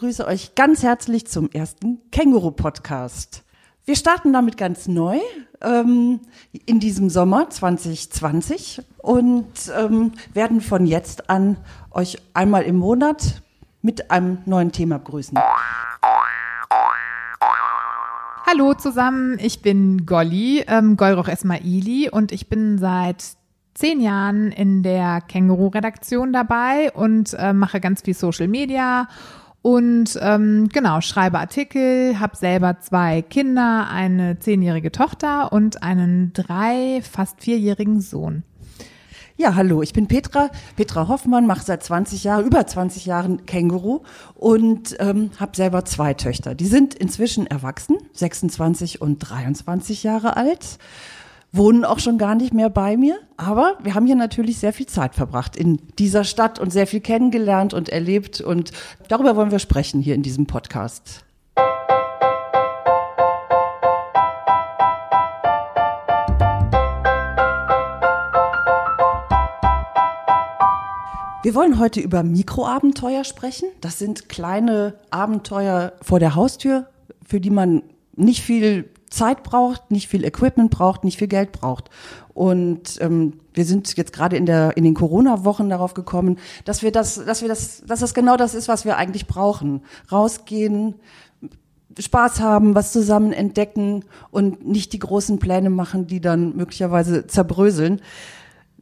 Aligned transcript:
begrüße 0.00 0.26
euch 0.26 0.54
ganz 0.54 0.82
herzlich 0.82 1.26
zum 1.26 1.50
ersten 1.50 1.98
Känguru-Podcast. 2.10 3.44
Wir 3.84 3.96
starten 3.96 4.32
damit 4.32 4.56
ganz 4.56 4.88
neu 4.88 5.18
ähm, 5.60 6.20
in 6.64 6.80
diesem 6.80 7.10
Sommer 7.10 7.50
2020 7.50 8.80
und 8.96 9.44
ähm, 9.78 10.12
werden 10.32 10.62
von 10.62 10.86
jetzt 10.86 11.28
an 11.28 11.58
euch 11.90 12.16
einmal 12.32 12.62
im 12.62 12.76
Monat 12.76 13.42
mit 13.82 14.10
einem 14.10 14.38
neuen 14.46 14.72
Thema 14.72 14.96
begrüßen. 14.96 15.38
Hallo 18.46 18.72
zusammen, 18.72 19.38
ich 19.38 19.60
bin 19.60 20.06
Golly, 20.06 20.64
ähm, 20.66 20.96
Golroch 20.96 21.28
Esmaili 21.28 22.08
und 22.08 22.32
ich 22.32 22.48
bin 22.48 22.78
seit 22.78 23.22
zehn 23.74 24.00
Jahren 24.00 24.50
in 24.50 24.82
der 24.82 25.20
Känguru-Redaktion 25.20 26.32
dabei 26.32 26.90
und 26.92 27.34
äh, 27.34 27.52
mache 27.52 27.80
ganz 27.80 28.00
viel 28.00 28.14
Social 28.14 28.48
Media 28.48 29.06
und 29.62 30.18
ähm, 30.22 30.68
genau, 30.72 31.00
schreibe 31.00 31.38
Artikel, 31.38 32.18
habe 32.18 32.36
selber 32.36 32.80
zwei 32.80 33.20
Kinder, 33.20 33.88
eine 33.90 34.38
zehnjährige 34.38 34.90
Tochter 34.90 35.52
und 35.52 35.82
einen 35.82 36.32
drei, 36.32 37.02
fast 37.02 37.42
vierjährigen 37.42 38.00
Sohn. 38.00 38.42
Ja, 39.36 39.54
hallo, 39.54 39.80
ich 39.80 39.94
bin 39.94 40.06
Petra, 40.06 40.50
Petra 40.76 41.08
Hoffmann, 41.08 41.46
mache 41.46 41.64
seit 41.64 41.82
20 41.82 42.24
Jahren, 42.24 42.44
über 42.44 42.66
20 42.66 43.06
Jahren 43.06 43.46
Känguru 43.46 44.02
und 44.34 44.96
ähm, 44.98 45.30
habe 45.38 45.56
selber 45.56 45.84
zwei 45.86 46.12
Töchter. 46.12 46.54
Die 46.54 46.66
sind 46.66 46.94
inzwischen 46.94 47.46
erwachsen, 47.46 47.96
26 48.12 49.00
und 49.00 49.18
23 49.18 50.02
Jahre 50.02 50.36
alt 50.36 50.78
wohnen 51.52 51.84
auch 51.84 51.98
schon 51.98 52.18
gar 52.18 52.34
nicht 52.34 52.54
mehr 52.54 52.70
bei 52.70 52.96
mir. 52.96 53.18
Aber 53.36 53.76
wir 53.82 53.94
haben 53.94 54.06
hier 54.06 54.16
natürlich 54.16 54.58
sehr 54.58 54.72
viel 54.72 54.86
Zeit 54.86 55.14
verbracht 55.14 55.56
in 55.56 55.80
dieser 55.98 56.24
Stadt 56.24 56.58
und 56.58 56.72
sehr 56.72 56.86
viel 56.86 57.00
kennengelernt 57.00 57.74
und 57.74 57.88
erlebt. 57.88 58.40
Und 58.40 58.72
darüber 59.08 59.36
wollen 59.36 59.50
wir 59.50 59.58
sprechen 59.58 60.00
hier 60.00 60.14
in 60.14 60.22
diesem 60.22 60.46
Podcast. 60.46 61.24
Wir 71.42 71.54
wollen 71.54 71.78
heute 71.78 72.00
über 72.00 72.22
Mikroabenteuer 72.22 73.24
sprechen. 73.24 73.70
Das 73.80 73.98
sind 73.98 74.28
kleine 74.28 74.94
Abenteuer 75.10 75.94
vor 76.02 76.20
der 76.20 76.34
Haustür, 76.34 76.86
für 77.26 77.40
die 77.40 77.48
man 77.48 77.82
nicht 78.14 78.42
viel 78.42 78.90
Zeit 79.10 79.42
braucht, 79.42 79.90
nicht 79.90 80.08
viel 80.08 80.24
Equipment 80.24 80.70
braucht, 80.70 81.04
nicht 81.04 81.18
viel 81.18 81.28
Geld 81.28 81.52
braucht. 81.52 81.90
Und 82.32 82.98
ähm, 83.00 83.40
wir 83.52 83.64
sind 83.64 83.96
jetzt 83.96 84.12
gerade 84.12 84.36
in 84.36 84.46
der 84.46 84.76
in 84.76 84.84
den 84.84 84.94
Corona-Wochen 84.94 85.68
darauf 85.68 85.94
gekommen, 85.94 86.38
dass 86.64 86.82
wir 86.82 86.92
das, 86.92 87.22
dass 87.24 87.42
wir 87.42 87.48
das, 87.48 87.82
dass 87.86 88.00
das 88.00 88.14
genau 88.14 88.36
das 88.36 88.54
ist, 88.54 88.68
was 88.68 88.84
wir 88.84 88.96
eigentlich 88.96 89.26
brauchen. 89.26 89.82
Rausgehen, 90.10 90.94
Spaß 91.98 92.40
haben, 92.40 92.74
was 92.74 92.92
zusammen 92.92 93.32
entdecken 93.32 94.04
und 94.30 94.66
nicht 94.66 94.92
die 94.92 95.00
großen 95.00 95.38
Pläne 95.40 95.70
machen, 95.70 96.06
die 96.06 96.20
dann 96.20 96.56
möglicherweise 96.56 97.26
zerbröseln. 97.26 98.00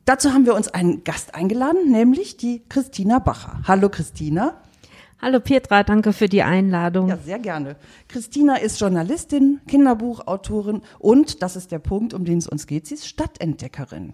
Dazu 0.04 0.32
haben 0.32 0.46
wir 0.46 0.54
uns 0.54 0.68
einen 0.68 1.04
Gast 1.04 1.34
eingeladen, 1.34 1.90
nämlich 1.90 2.36
die 2.36 2.62
Christina 2.68 3.18
Bacher. 3.18 3.60
Hallo 3.66 3.88
Christina. 3.88 4.60
Hallo 5.20 5.41
Petra, 5.41 5.83
danke 5.83 6.12
für 6.12 6.28
die 6.28 6.44
Einladung. 6.44 7.08
Ja, 7.08 7.16
sehr 7.16 7.41
gerne. 7.41 7.74
Christina 8.06 8.55
ist 8.55 8.78
Journalistin, 8.78 9.60
Kinderbuchautorin 9.66 10.83
und, 11.00 11.42
das 11.42 11.56
ist 11.56 11.72
der 11.72 11.80
Punkt, 11.80 12.14
um 12.14 12.25
den 12.25 12.38
es 12.38 12.47
uns 12.47 12.69
geht, 12.69 12.86
sie 12.86 12.94
ist 12.94 13.08
Stadtentdeckerin. 13.08 14.12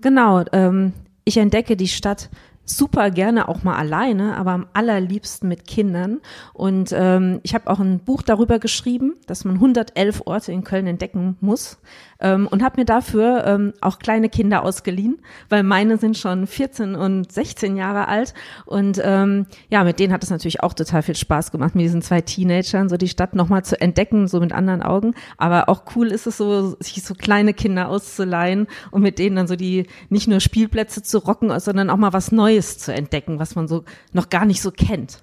Genau, 0.00 0.44
ähm, 0.52 0.92
ich 1.24 1.36
entdecke 1.36 1.76
die 1.76 1.88
Stadt 1.88 2.30
super 2.64 3.10
gerne 3.10 3.48
auch 3.48 3.64
mal 3.64 3.76
alleine, 3.76 4.36
aber 4.36 4.52
am 4.52 4.66
allerliebsten 4.72 5.48
mit 5.48 5.66
Kindern. 5.66 6.20
Und 6.52 6.94
ähm, 6.96 7.40
ich 7.42 7.54
habe 7.54 7.68
auch 7.68 7.80
ein 7.80 7.98
Buch 7.98 8.22
darüber 8.22 8.58
geschrieben, 8.60 9.14
dass 9.26 9.44
man 9.44 9.56
111 9.56 10.22
Orte 10.26 10.52
in 10.52 10.62
Köln 10.62 10.86
entdecken 10.86 11.36
muss 11.40 11.78
ähm, 12.24 12.48
und 12.48 12.62
habe 12.62 12.80
mir 12.80 12.86
dafür 12.86 13.44
ähm, 13.46 13.74
auch 13.82 13.98
kleine 13.98 14.30
Kinder 14.30 14.62
ausgeliehen, 14.62 15.18
weil 15.50 15.62
meine 15.62 15.98
sind 15.98 16.16
schon 16.16 16.46
14 16.46 16.94
und 16.94 17.30
16 17.30 17.76
Jahre 17.76 18.08
alt. 18.08 18.32
Und 18.64 19.00
ähm, 19.04 19.46
ja, 19.68 19.84
mit 19.84 20.00
denen 20.00 20.12
hat 20.12 20.24
es 20.24 20.30
natürlich 20.30 20.62
auch 20.62 20.72
total 20.72 21.02
viel 21.02 21.16
Spaß 21.16 21.52
gemacht, 21.52 21.74
mit 21.74 21.84
diesen 21.84 22.00
zwei 22.00 22.22
Teenagern 22.22 22.88
so 22.88 22.96
die 22.96 23.08
Stadt 23.08 23.34
nochmal 23.34 23.64
zu 23.64 23.78
entdecken, 23.78 24.26
so 24.26 24.40
mit 24.40 24.52
anderen 24.52 24.82
Augen. 24.82 25.14
Aber 25.36 25.68
auch 25.68 25.82
cool 25.94 26.08
ist 26.08 26.26
es 26.26 26.38
so, 26.38 26.76
sich 26.80 27.02
so 27.02 27.14
kleine 27.14 27.52
Kinder 27.52 27.88
auszuleihen 27.88 28.66
und 28.90 29.02
mit 29.02 29.18
denen 29.18 29.36
dann 29.36 29.46
so 29.46 29.54
die 29.54 29.86
nicht 30.08 30.26
nur 30.26 30.40
Spielplätze 30.40 31.02
zu 31.02 31.18
rocken, 31.18 31.52
sondern 31.60 31.90
auch 31.90 31.98
mal 31.98 32.14
was 32.14 32.32
Neues 32.32 32.78
zu 32.78 32.94
entdecken, 32.94 33.38
was 33.38 33.54
man 33.54 33.68
so 33.68 33.84
noch 34.12 34.30
gar 34.30 34.46
nicht 34.46 34.62
so 34.62 34.70
kennt. 34.70 35.22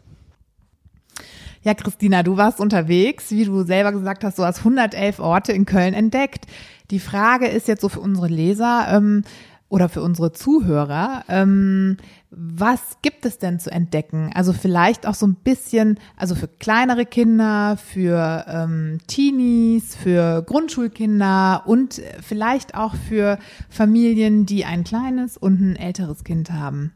Ja, 1.64 1.76
Christina, 1.76 2.24
du 2.24 2.38
warst 2.38 2.60
unterwegs, 2.60 3.30
wie 3.30 3.46
du 3.46 3.62
selber 3.62 3.92
gesagt 3.92 4.24
hast, 4.24 4.40
du 4.40 4.44
hast 4.44 4.60
111 4.60 5.20
Orte 5.20 5.52
in 5.52 5.66
Köln 5.66 5.94
entdeckt. 5.94 6.48
Die 6.91 7.00
Frage 7.00 7.47
ist 7.47 7.68
jetzt 7.69 7.81
so 7.81 7.90
für 7.90 8.02
unsere 8.02 8.28
Leser 8.28 8.88
ähm, 8.90 9.24
oder 9.69 9.88
für 9.88 10.02
unsere 10.02 10.34
Zuhörer, 10.34 11.24
ähm, 11.29 11.96
was 12.29 12.97
gibt 13.02 13.25
es 13.25 13.40
denn 13.40 13.59
zu 13.59 13.72
entdecken? 13.72 14.31
Also 14.35 14.52
vielleicht 14.52 15.07
auch 15.07 15.13
so 15.13 15.25
ein 15.25 15.35
bisschen, 15.35 15.97
also 16.18 16.35
für 16.35 16.50
kleinere 16.50 17.06
Kinder, 17.06 17.78
für 17.78 18.46
ähm, 18.50 19.00
Teenies, 19.07 19.96
für 19.96 20.44
Grundschulkinder 20.44 21.63
und 21.66 22.02
vielleicht 22.22 22.75
auch 22.75 22.96
für 22.96 23.40
Familien, 23.69 24.46
die 24.46 24.66
ein 24.66 24.84
kleines 24.84 25.38
und 25.38 25.62
ein 25.62 25.75
älteres 25.78 26.25
Kind 26.25 26.52
haben. 26.52 26.91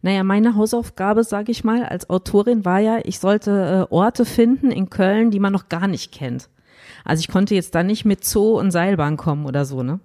Naja, 0.00 0.22
meine 0.22 0.54
Hausaufgabe, 0.54 1.24
sage 1.24 1.50
ich 1.50 1.64
mal, 1.64 1.84
als 1.84 2.08
Autorin 2.08 2.64
war 2.64 2.78
ja, 2.78 3.00
ich 3.02 3.18
sollte 3.18 3.88
äh, 3.90 3.92
Orte 3.92 4.24
finden 4.24 4.70
in 4.70 4.90
Köln, 4.90 5.32
die 5.32 5.40
man 5.40 5.52
noch 5.52 5.68
gar 5.68 5.88
nicht 5.88 6.12
kennt. 6.12 6.48
Also 7.08 7.20
ich 7.20 7.28
konnte 7.28 7.54
jetzt 7.54 7.74
da 7.74 7.82
nicht 7.82 8.04
mit 8.04 8.24
Zoo 8.24 8.58
und 8.58 8.70
Seilbahn 8.70 9.16
kommen 9.16 9.46
oder 9.46 9.64
so, 9.64 9.82
ne? 9.82 9.98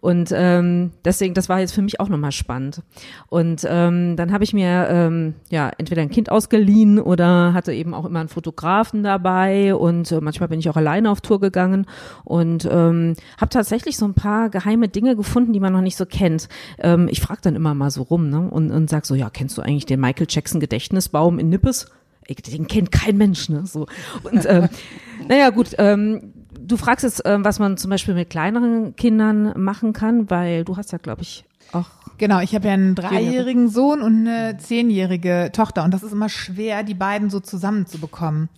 Und 0.00 0.32
ähm, 0.34 0.92
deswegen, 1.04 1.34
das 1.34 1.50
war 1.50 1.60
jetzt 1.60 1.72
für 1.72 1.82
mich 1.82 2.00
auch 2.00 2.08
nochmal 2.08 2.32
spannend. 2.32 2.82
Und 3.28 3.66
ähm, 3.68 4.16
dann 4.16 4.32
habe 4.32 4.44
ich 4.44 4.54
mir 4.54 4.88
ähm, 4.88 5.34
ja 5.50 5.70
entweder 5.76 6.00
ein 6.00 6.10
Kind 6.10 6.30
ausgeliehen 6.30 6.98
oder 6.98 7.52
hatte 7.52 7.74
eben 7.74 7.92
auch 7.92 8.06
immer 8.06 8.20
einen 8.20 8.30
Fotografen 8.30 9.02
dabei 9.02 9.74
und 9.74 10.10
äh, 10.10 10.20
manchmal 10.22 10.48
bin 10.48 10.58
ich 10.58 10.70
auch 10.70 10.76
alleine 10.76 11.10
auf 11.10 11.20
Tour 11.20 11.38
gegangen 11.38 11.86
und 12.24 12.66
ähm, 12.70 13.14
habe 13.38 13.50
tatsächlich 13.50 13.98
so 13.98 14.06
ein 14.06 14.14
paar 14.14 14.48
geheime 14.48 14.88
Dinge 14.88 15.16
gefunden, 15.16 15.52
die 15.52 15.60
man 15.60 15.74
noch 15.74 15.82
nicht 15.82 15.96
so 15.96 16.06
kennt. 16.06 16.48
Ähm, 16.78 17.06
ich 17.10 17.20
frage 17.20 17.40
dann 17.42 17.54
immer 17.54 17.74
mal 17.74 17.90
so 17.90 18.02
rum 18.02 18.30
ne? 18.30 18.48
und, 18.48 18.70
und 18.70 18.88
sag 18.88 19.04
so, 19.04 19.14
ja, 19.14 19.28
kennst 19.28 19.58
du 19.58 19.62
eigentlich 19.62 19.86
den 19.86 20.00
Michael 20.00 20.26
Jackson 20.30 20.60
Gedächtnisbaum 20.60 21.38
in 21.38 21.50
Nippes? 21.50 21.90
Den 22.34 22.66
kennt 22.66 22.92
kein 22.92 23.16
Mensch, 23.16 23.48
ne? 23.48 23.66
So. 23.66 23.86
Und 24.22 24.46
ähm, 24.46 24.68
naja, 25.28 25.50
gut, 25.50 25.74
ähm, 25.78 26.32
du 26.58 26.76
fragst 26.76 27.04
jetzt, 27.04 27.22
ähm, 27.24 27.44
was 27.44 27.58
man 27.58 27.76
zum 27.76 27.90
Beispiel 27.90 28.14
mit 28.14 28.30
kleineren 28.30 28.96
Kindern 28.96 29.52
machen 29.56 29.92
kann, 29.92 30.30
weil 30.30 30.64
du 30.64 30.76
hast 30.76 30.92
ja, 30.92 30.98
glaube 30.98 31.22
ich, 31.22 31.44
auch. 31.72 31.86
Genau, 32.18 32.40
ich 32.40 32.54
habe 32.54 32.68
ja 32.68 32.74
einen 32.74 32.94
dreijährigen 32.94 33.68
Sohn 33.68 34.02
und 34.02 34.26
eine 34.26 34.58
zehnjährige 34.58 35.50
Tochter 35.54 35.84
und 35.84 35.94
das 35.94 36.02
ist 36.02 36.12
immer 36.12 36.28
schwer, 36.28 36.82
die 36.82 36.94
beiden 36.94 37.30
so 37.30 37.40
zusammenzubekommen. 37.40 38.50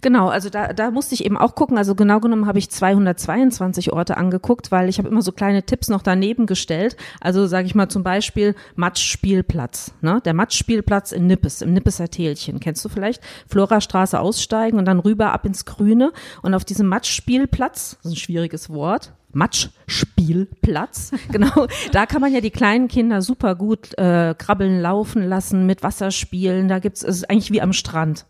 Genau, 0.00 0.28
also 0.28 0.48
da, 0.48 0.72
da 0.72 0.90
musste 0.90 1.14
ich 1.14 1.24
eben 1.24 1.36
auch 1.36 1.54
gucken. 1.54 1.76
Also 1.76 1.94
genau 1.94 2.20
genommen 2.20 2.46
habe 2.46 2.58
ich 2.58 2.70
222 2.70 3.92
Orte 3.92 4.16
angeguckt, 4.16 4.70
weil 4.70 4.88
ich 4.88 4.98
habe 4.98 5.08
immer 5.08 5.22
so 5.22 5.32
kleine 5.32 5.64
Tipps 5.64 5.88
noch 5.88 6.02
daneben 6.02 6.46
gestellt. 6.46 6.96
Also 7.20 7.46
sage 7.46 7.66
ich 7.66 7.74
mal 7.74 7.88
zum 7.88 8.02
Beispiel 8.02 8.54
Matschspielplatz. 8.76 9.92
Ne? 10.00 10.20
Der 10.24 10.34
Matschspielplatz 10.34 11.12
in 11.12 11.26
Nippes, 11.26 11.62
im 11.62 11.72
Nippeser 11.72 12.08
Tälchen. 12.08 12.60
Kennst 12.60 12.84
du 12.84 12.88
vielleicht? 12.88 13.22
Florastraße 13.48 14.20
aussteigen 14.20 14.78
und 14.78 14.84
dann 14.84 15.00
rüber 15.00 15.32
ab 15.32 15.44
ins 15.44 15.64
Grüne. 15.64 16.12
Und 16.42 16.54
auf 16.54 16.64
diesem 16.64 16.86
Matschspielplatz, 16.86 17.96
das 17.96 18.04
ist 18.04 18.12
ein 18.12 18.16
schwieriges 18.16 18.70
Wort, 18.70 19.12
Matschspielplatz. 19.32 21.12
Genau, 21.30 21.66
da 21.92 22.06
kann 22.06 22.20
man 22.20 22.32
ja 22.32 22.40
die 22.40 22.50
kleinen 22.50 22.88
Kinder 22.88 23.20
super 23.20 23.54
gut 23.54 23.96
äh, 23.98 24.34
krabbeln, 24.36 24.80
laufen 24.80 25.22
lassen, 25.22 25.66
mit 25.66 25.82
Wasser 25.82 26.10
spielen. 26.10 26.68
Da 26.68 26.78
gibt's, 26.78 27.02
es 27.02 27.16
ist 27.16 27.30
eigentlich 27.30 27.52
wie 27.52 27.60
am 27.60 27.72
Strand. 27.72 28.24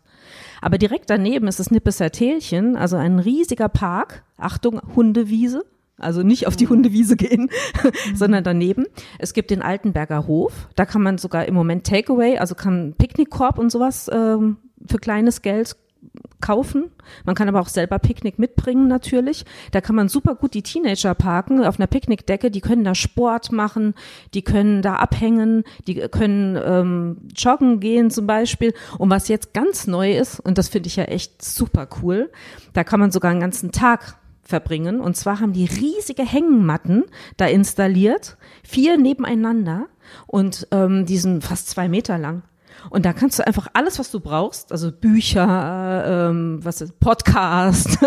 Aber 0.61 0.77
direkt 0.77 1.09
daneben 1.09 1.47
ist 1.47 1.59
das 1.59 1.71
Nippeser 1.71 2.11
Tälchen, 2.11 2.75
also 2.75 2.97
ein 2.97 3.19
riesiger 3.19 3.69
Park. 3.69 4.23
Achtung, 4.37 4.81
Hundewiese. 4.95 5.63
Also 5.97 6.23
nicht 6.23 6.47
auf 6.47 6.55
die 6.55 6.65
mhm. 6.65 6.71
Hundewiese 6.71 7.15
gehen, 7.17 7.49
sondern 8.15 8.43
daneben. 8.43 8.85
Es 9.17 9.33
gibt 9.33 9.51
den 9.51 9.61
Altenberger 9.61 10.27
Hof. 10.27 10.69
Da 10.75 10.85
kann 10.85 11.01
man 11.01 11.17
sogar 11.17 11.45
im 11.45 11.53
Moment 11.53 11.85
Takeaway, 11.85 12.37
also 12.37 12.55
kann 12.55 12.95
Picknickkorb 12.97 13.59
und 13.59 13.69
sowas 13.69 14.09
ähm, 14.11 14.57
für 14.87 14.97
kleines 14.97 15.41
Geld 15.41 15.75
kaufen. 16.41 16.89
Man 17.25 17.35
kann 17.35 17.49
aber 17.49 17.59
auch 17.59 17.67
selber 17.67 17.99
Picknick 17.99 18.39
mitbringen 18.39 18.87
natürlich. 18.87 19.45
Da 19.71 19.81
kann 19.81 19.95
man 19.95 20.09
super 20.09 20.35
gut 20.35 20.53
die 20.53 20.63
Teenager 20.63 21.13
parken 21.13 21.63
auf 21.63 21.79
einer 21.79 21.87
Picknickdecke. 21.87 22.49
Die 22.49 22.61
können 22.61 22.83
da 22.83 22.95
Sport 22.95 23.51
machen, 23.51 23.93
die 24.33 24.41
können 24.41 24.81
da 24.81 24.95
abhängen, 24.95 25.63
die 25.87 25.95
können 25.95 26.57
ähm, 26.63 27.17
joggen 27.35 27.79
gehen 27.79 28.09
zum 28.09 28.25
Beispiel. 28.25 28.73
Und 28.97 29.09
was 29.09 29.27
jetzt 29.27 29.53
ganz 29.53 29.87
neu 29.87 30.17
ist, 30.17 30.39
und 30.39 30.57
das 30.57 30.69
finde 30.69 30.87
ich 30.87 30.95
ja 30.95 31.05
echt 31.05 31.43
super 31.43 31.87
cool, 32.01 32.31
da 32.73 32.83
kann 32.83 32.99
man 32.99 33.11
sogar 33.11 33.31
einen 33.31 33.41
ganzen 33.41 33.71
Tag 33.71 34.17
verbringen. 34.41 34.99
Und 34.99 35.15
zwar 35.15 35.39
haben 35.39 35.53
die 35.53 35.65
riesige 35.65 36.23
Hängmatten 36.23 37.03
da 37.37 37.45
installiert, 37.45 38.37
vier 38.63 38.97
nebeneinander 38.97 39.87
und 40.25 40.67
ähm, 40.71 41.05
die 41.05 41.17
sind 41.17 41.43
fast 41.43 41.69
zwei 41.69 41.87
Meter 41.87 42.17
lang. 42.17 42.43
Und 42.89 43.05
da 43.05 43.13
kannst 43.13 43.39
du 43.39 43.45
einfach 43.45 43.67
alles, 43.73 43.99
was 43.99 44.11
du 44.11 44.19
brauchst, 44.19 44.71
also 44.71 44.91
Bücher, 44.91 46.29
ähm, 46.29 46.59
was 46.63 46.81
ist, 46.81 46.99
Podcast 46.99 47.99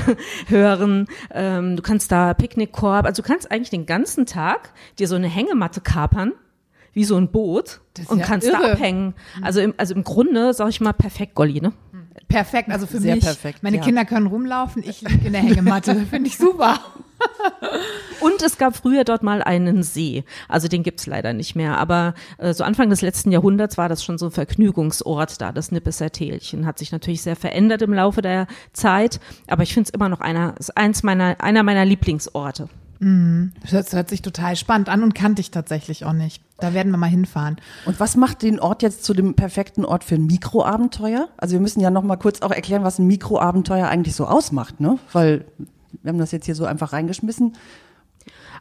hören, 0.48 1.06
ähm, 1.32 1.76
du 1.76 1.82
kannst 1.82 2.12
da 2.12 2.34
Picknickkorb, 2.34 3.06
also 3.06 3.22
du 3.22 3.28
kannst 3.28 3.50
eigentlich 3.50 3.70
den 3.70 3.86
ganzen 3.86 4.26
Tag 4.26 4.72
dir 4.98 5.08
so 5.08 5.16
eine 5.16 5.28
Hängematte 5.28 5.80
kapern, 5.80 6.32
wie 6.92 7.04
so 7.04 7.16
ein 7.16 7.30
Boot 7.30 7.80
und 8.08 8.18
ja 8.18 8.24
kannst 8.24 8.48
da 8.48 8.60
irre. 8.60 8.72
abhängen. 8.72 9.14
Also 9.42 9.60
im, 9.60 9.74
also 9.76 9.94
im 9.94 10.04
Grunde, 10.04 10.54
sag 10.54 10.68
ich 10.70 10.80
mal, 10.80 10.92
perfekt, 10.92 11.34
Golli, 11.34 11.60
ne? 11.60 11.72
Perfekt, 12.28 12.70
also 12.70 12.86
für 12.86 12.98
Sehr 12.98 13.16
mich. 13.16 13.24
perfekt, 13.24 13.62
meine 13.62 13.78
ja. 13.78 13.82
Kinder 13.82 14.04
können 14.04 14.26
rumlaufen, 14.26 14.82
ich 14.84 15.02
liege 15.02 15.26
in 15.26 15.32
der 15.32 15.42
Hängematte. 15.42 15.94
Finde 16.10 16.28
ich 16.28 16.36
super. 16.36 16.78
Und 18.20 18.42
es 18.42 18.58
gab 18.58 18.76
früher 18.76 19.04
dort 19.04 19.22
mal 19.22 19.42
einen 19.42 19.82
See. 19.82 20.24
Also 20.48 20.68
den 20.68 20.82
gibt's 20.82 21.06
leider 21.06 21.32
nicht 21.32 21.56
mehr. 21.56 21.78
Aber 21.78 22.14
äh, 22.38 22.52
so 22.52 22.64
Anfang 22.64 22.90
des 22.90 23.00
letzten 23.02 23.32
Jahrhunderts 23.32 23.78
war 23.78 23.88
das 23.88 24.04
schon 24.04 24.18
so 24.18 24.26
ein 24.26 24.32
Vergnügungsort 24.32 25.40
da, 25.40 25.52
das 25.52 25.72
Nippeser 25.72 26.10
Tälchen. 26.10 26.66
Hat 26.66 26.78
sich 26.78 26.92
natürlich 26.92 27.22
sehr 27.22 27.36
verändert 27.36 27.82
im 27.82 27.94
Laufe 27.94 28.22
der 28.22 28.46
Zeit. 28.72 29.20
Aber 29.46 29.62
ich 29.62 29.72
finde 29.72 29.88
es 29.88 29.94
immer 29.94 30.08
noch 30.08 30.20
einer, 30.20 30.54
ist 30.58 30.76
eins 30.76 31.02
meiner, 31.02 31.40
einer 31.40 31.62
meiner 31.62 31.84
Lieblingsorte. 31.84 32.68
Das 33.70 33.94
hört 33.94 34.10
sich 34.10 34.20
total 34.20 34.56
spannend 34.56 34.90
an 34.90 35.02
und 35.02 35.14
kannte 35.14 35.40
ich 35.40 35.50
tatsächlich 35.50 36.04
auch 36.04 36.12
nicht. 36.12 36.42
Da 36.58 36.74
werden 36.74 36.92
wir 36.92 36.98
mal 36.98 37.06
hinfahren. 37.06 37.56
Und 37.86 37.98
was 37.98 38.14
macht 38.14 38.42
den 38.42 38.60
Ort 38.60 38.82
jetzt 38.82 39.04
zu 39.04 39.14
dem 39.14 39.32
perfekten 39.34 39.86
Ort 39.86 40.04
für 40.04 40.16
ein 40.16 40.26
Mikroabenteuer? 40.26 41.30
Also 41.38 41.54
wir 41.54 41.60
müssen 41.60 41.80
ja 41.80 41.90
noch 41.90 42.02
mal 42.02 42.16
kurz 42.16 42.42
auch 42.42 42.50
erklären, 42.50 42.84
was 42.84 42.98
ein 42.98 43.06
Mikroabenteuer 43.06 43.88
eigentlich 43.88 44.14
so 44.14 44.26
ausmacht, 44.26 44.80
ne? 44.80 44.98
Weil 45.14 45.46
wir 46.02 46.08
haben 46.10 46.18
das 46.18 46.32
jetzt 46.32 46.46
hier 46.46 46.54
so 46.54 46.64
einfach 46.64 46.92
reingeschmissen. 46.92 47.56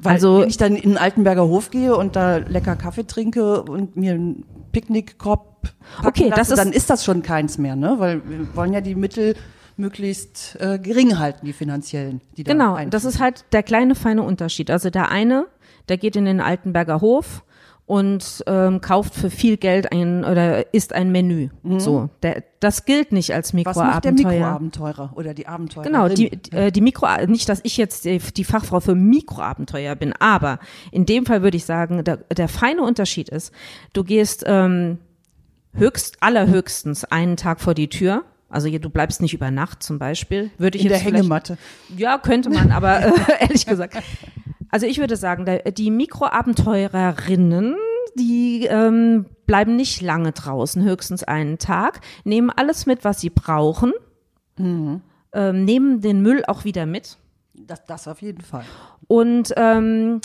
Weil 0.01 0.13
Also- 0.13 0.41
wenn 0.41 0.49
ich 0.49 0.57
dann 0.57 0.75
in 0.75 0.91
den 0.91 0.97
Altenberger 0.97 1.43
Hof 1.47 1.71
gehe 1.71 1.95
und 1.95 2.15
da 2.15 2.37
lecker 2.37 2.75
Kaffee 2.75 3.05
trinke 3.05 3.63
und 3.63 3.95
mir 3.97 4.13
einen 4.13 4.45
Picknickkorb 4.71 5.73
Okay, 6.05 6.29
lasse, 6.29 6.35
das 6.39 6.49
ist- 6.51 6.57
dann 6.57 6.71
ist 6.71 6.89
das 6.89 7.03
schon 7.03 7.21
keins 7.21 7.57
mehr, 7.57 7.75
ne? 7.75 7.95
Weil 7.97 8.21
wir 8.29 8.55
wollen 8.55 8.71
ja 8.73 8.81
die 8.81 8.95
Mittel 8.95 9.35
möglichst 9.75 10.57
äh, 10.59 10.77
gering 10.79 11.19
halten, 11.19 11.45
die 11.45 11.53
finanziellen, 11.53 12.21
die 12.37 12.43
da 12.43 12.51
Genau, 12.53 12.71
einfließen. 12.73 12.91
das 12.91 13.05
ist 13.05 13.19
halt 13.19 13.45
der 13.51 13.63
kleine 13.63 13.95
feine 13.95 14.23
Unterschied. 14.23 14.69
Also 14.71 14.89
der 14.89 15.09
eine, 15.09 15.47
der 15.89 15.97
geht 15.97 16.15
in 16.15 16.25
den 16.25 16.41
Altenberger 16.41 17.01
Hof 17.01 17.43
und 17.89 18.43
ähm, 18.45 18.81
kauft 18.81 19.15
für 19.15 19.31
viel 19.31 19.57
Geld 19.57 19.91
ein 19.91 20.23
oder 20.23 20.71
isst 20.75 20.93
ein 20.93 21.11
Menü. 21.11 21.49
So, 21.79 22.11
der, 22.21 22.43
das 22.59 22.85
gilt 22.85 23.11
nicht 23.11 23.33
als 23.33 23.51
Mhm. 23.51 23.65
Was 23.65 23.77
macht 23.77 24.05
der 24.05 24.11
Mikroabenteuer. 24.11 24.39
Mikroabenteurer 24.41 25.11
oder 25.15 25.33
die 25.33 25.47
Abenteurerin? 25.47 25.91
Genau, 25.91 26.07
die, 26.07 26.29
die, 26.29 26.51
äh, 26.55 26.71
die 26.71 26.81
Mikro, 26.81 27.07
nicht, 27.25 27.49
dass 27.49 27.61
ich 27.63 27.77
jetzt 27.77 28.05
die, 28.05 28.19
die 28.19 28.43
Fachfrau 28.43 28.79
für 28.79 28.93
Mikroabenteuer 28.93 29.95
bin, 29.95 30.13
aber 30.19 30.59
in 30.91 31.07
dem 31.07 31.25
Fall 31.25 31.41
würde 31.41 31.57
ich 31.57 31.65
sagen, 31.65 32.03
der, 32.03 32.17
der 32.17 32.47
feine 32.47 32.83
Unterschied 32.83 33.29
ist, 33.29 33.51
du 33.93 34.03
gehst 34.03 34.43
ähm, 34.45 34.99
höchst, 35.73 36.17
allerhöchstens 36.21 37.05
einen 37.05 37.37
Tag 37.37 37.59
vor 37.59 37.73
die 37.73 37.89
Tür. 37.89 38.23
Also 38.49 38.69
du 38.69 38.89
bleibst 38.91 39.19
nicht 39.21 39.33
über 39.33 39.49
Nacht 39.49 39.81
zum 39.81 39.97
Beispiel. 39.97 40.51
Würde 40.59 40.77
ich 40.77 40.83
in 40.83 40.89
der 40.89 40.97
jetzt 40.97 41.07
vielleicht- 41.07 41.23
Hängematte. 41.23 41.57
ja, 41.97 42.19
könnte 42.19 42.51
man, 42.51 42.71
aber 42.71 42.99
äh, 43.01 43.11
ehrlich 43.41 43.65
gesagt. 43.65 43.95
Also 44.71 44.85
ich 44.85 44.99
würde 44.99 45.15
sagen, 45.15 45.45
die 45.75 45.91
Mikroabenteurerinnen, 45.91 47.75
die 48.15 48.65
ähm, 48.69 49.25
bleiben 49.45 49.75
nicht 49.75 50.01
lange 50.01 50.31
draußen, 50.31 50.83
höchstens 50.83 51.23
einen 51.23 51.57
Tag, 51.57 52.01
nehmen 52.23 52.49
alles 52.49 52.85
mit, 52.85 53.03
was 53.03 53.19
sie 53.21 53.29
brauchen, 53.29 53.93
ähm, 54.57 55.01
nehmen 55.33 56.01
den 56.01 56.21
Müll 56.21 56.43
auch 56.45 56.65
wieder 56.65 56.85
mit 56.85 57.17
Das, 57.55 57.85
das 57.85 58.07
auf 58.07 58.21
jeden 58.21 58.41
Fall. 58.41 58.65
und 59.07 59.53
ähm, 59.57 60.21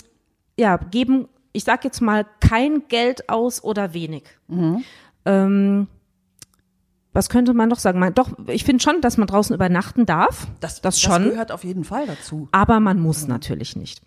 ja, 0.57 0.77
geben, 0.77 1.27
ich 1.53 1.63
sag 1.63 1.83
jetzt 1.83 2.01
mal, 2.01 2.25
kein 2.39 2.87
Geld 2.87 3.29
aus 3.29 3.63
oder 3.63 3.93
wenig. 3.93 4.23
Ähm, 5.25 5.87
was 7.13 7.29
könnte 7.29 7.53
man 7.53 7.69
noch 7.69 7.79
sagen? 7.79 7.99
Man, 7.99 8.13
doch, 8.13 8.31
ich 8.47 8.65
finde 8.65 8.83
schon, 8.83 8.99
dass 8.99 9.17
man 9.17 9.27
draußen 9.27 9.55
übernachten 9.55 10.05
darf. 10.05 10.47
Das, 10.59 10.81
das 10.81 10.99
schon. 10.99 11.23
Das 11.23 11.31
gehört 11.31 11.51
auf 11.53 11.63
jeden 11.63 11.85
Fall 11.85 12.05
dazu. 12.07 12.49
aber 12.51 12.79
man 12.81 12.99
muss 12.99 13.27
natürlich 13.27 13.75
nicht. 13.77 14.01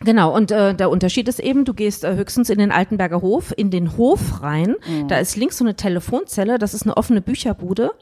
Genau, 0.00 0.34
und 0.34 0.50
äh, 0.50 0.74
der 0.74 0.90
Unterschied 0.90 1.28
ist 1.28 1.40
eben, 1.40 1.64
du 1.64 1.74
gehst 1.74 2.04
äh, 2.04 2.16
höchstens 2.16 2.48
in 2.48 2.58
den 2.58 2.72
Altenberger 2.72 3.20
Hof, 3.20 3.52
in 3.56 3.70
den 3.70 3.96
Hof 3.98 4.42
rein, 4.42 4.76
da 5.08 5.18
ist 5.18 5.36
links 5.36 5.58
so 5.58 5.64
eine 5.64 5.76
Telefonzelle, 5.76 6.58
das 6.58 6.72
ist 6.72 6.84
eine 6.84 6.96
offene 6.96 7.20
Bücherbude, 7.20 7.92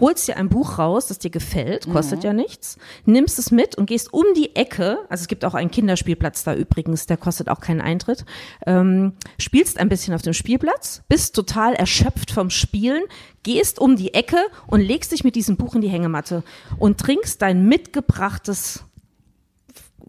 holst 0.00 0.26
dir 0.26 0.36
ein 0.36 0.48
Buch 0.48 0.78
raus, 0.78 1.06
das 1.06 1.18
dir 1.18 1.30
gefällt, 1.30 1.88
kostet 1.92 2.24
ja 2.24 2.32
nichts, 2.32 2.78
nimmst 3.04 3.38
es 3.38 3.50
mit 3.50 3.76
und 3.76 3.86
gehst 3.86 4.12
um 4.12 4.24
die 4.34 4.56
Ecke, 4.56 4.98
also 5.08 5.22
es 5.22 5.28
gibt 5.28 5.44
auch 5.44 5.54
einen 5.54 5.70
Kinderspielplatz 5.70 6.42
da 6.42 6.54
übrigens, 6.54 7.06
der 7.06 7.16
kostet 7.16 7.48
auch 7.48 7.60
keinen 7.60 7.80
Eintritt, 7.80 8.24
ähm, 8.66 9.12
spielst 9.38 9.78
ein 9.78 9.88
bisschen 9.88 10.14
auf 10.14 10.22
dem 10.22 10.32
Spielplatz, 10.32 11.02
bist 11.08 11.36
total 11.36 11.74
erschöpft 11.74 12.32
vom 12.32 12.50
Spielen, 12.50 13.02
gehst 13.42 13.78
um 13.78 13.96
die 13.96 14.14
Ecke 14.14 14.38
und 14.66 14.80
legst 14.80 15.12
dich 15.12 15.24
mit 15.24 15.36
diesem 15.36 15.56
Buch 15.56 15.74
in 15.74 15.80
die 15.80 15.88
Hängematte 15.88 16.42
und 16.78 16.98
trinkst 16.98 17.40
dein 17.40 17.66
mitgebrachtes 17.66 18.84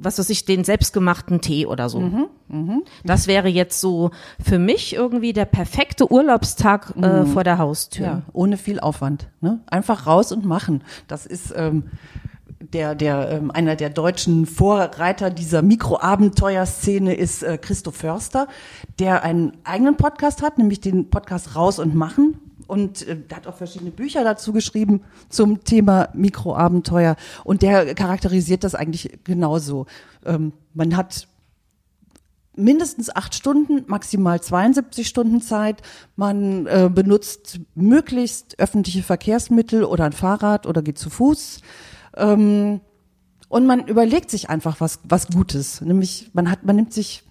was 0.03 0.19
weiß 0.19 0.29
ich, 0.29 0.45
den 0.45 0.63
selbstgemachten 0.63 1.41
Tee 1.41 1.65
oder 1.65 1.89
so. 1.89 2.27
Das 3.03 3.27
wäre 3.27 3.47
jetzt 3.47 3.79
so 3.79 4.11
für 4.43 4.59
mich 4.59 4.95
irgendwie 4.95 5.33
der 5.33 5.45
perfekte 5.45 6.11
Urlaubstag 6.11 6.93
äh, 6.97 7.25
vor 7.25 7.43
der 7.43 7.57
Haustür. 7.57 8.05
Ja, 8.05 8.21
ohne 8.33 8.57
viel 8.57 8.79
Aufwand. 8.79 9.29
Ne? 9.39 9.59
Einfach 9.67 10.07
raus 10.07 10.31
und 10.31 10.45
machen. 10.45 10.83
Das 11.07 11.25
ist 11.25 11.53
ähm, 11.55 11.83
der, 12.73 12.95
der, 12.95 13.29
ähm, 13.31 13.51
einer 13.51 13.75
der 13.75 13.89
deutschen 13.89 14.45
Vorreiter 14.45 15.29
dieser 15.29 15.61
Mikroabenteuerszene 15.61 17.13
ist 17.13 17.43
äh, 17.43 17.57
Christoph 17.57 17.95
Förster, 17.95 18.47
der 18.99 19.23
einen 19.23 19.53
eigenen 19.63 19.97
Podcast 19.97 20.41
hat, 20.41 20.57
nämlich 20.57 20.81
den 20.81 21.09
Podcast 21.09 21.55
Raus 21.55 21.79
und 21.79 21.95
Machen. 21.95 22.39
Und 22.71 23.05
äh, 23.05 23.17
hat 23.33 23.47
auch 23.47 23.57
verschiedene 23.57 23.91
Bücher 23.91 24.23
dazu 24.23 24.53
geschrieben 24.53 25.01
zum 25.27 25.65
Thema 25.65 26.07
Mikroabenteuer. 26.13 27.17
Und 27.43 27.63
der 27.63 27.93
charakterisiert 27.95 28.63
das 28.63 28.75
eigentlich 28.75 29.19
genauso. 29.25 29.87
Ähm, 30.25 30.53
man 30.73 30.95
hat 30.95 31.27
mindestens 32.55 33.13
acht 33.13 33.35
Stunden, 33.35 33.83
maximal 33.87 34.39
72 34.39 35.05
Stunden 35.05 35.41
Zeit. 35.41 35.81
Man 36.15 36.65
äh, 36.65 36.89
benutzt 36.89 37.59
möglichst 37.75 38.57
öffentliche 38.57 39.03
Verkehrsmittel 39.03 39.83
oder 39.83 40.05
ein 40.05 40.13
Fahrrad 40.13 40.65
oder 40.65 40.81
geht 40.81 40.97
zu 40.97 41.09
Fuß. 41.09 41.59
Ähm, 42.15 42.79
und 43.49 43.65
man 43.67 43.85
überlegt 43.85 44.31
sich 44.31 44.49
einfach 44.49 44.79
was, 44.79 45.01
was 45.03 45.27
Gutes. 45.27 45.81
Nämlich, 45.81 46.29
man 46.31 46.49
hat, 46.49 46.63
man 46.63 46.77
nimmt 46.77 46.93
sich, 46.93 47.23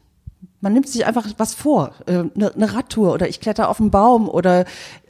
man 0.60 0.72
nimmt 0.72 0.88
sich 0.88 1.06
einfach 1.06 1.26
was 1.38 1.54
vor. 1.54 1.92
Eine 2.06 2.18
äh, 2.18 2.38
ne- 2.38 2.52
ne 2.56 2.74
Radtour 2.74 3.12
oder 3.12 3.28
ich 3.28 3.40
kletter 3.40 3.68
auf 3.68 3.80
einen 3.80 3.90
Baum 3.90 4.28
oder 4.28 4.64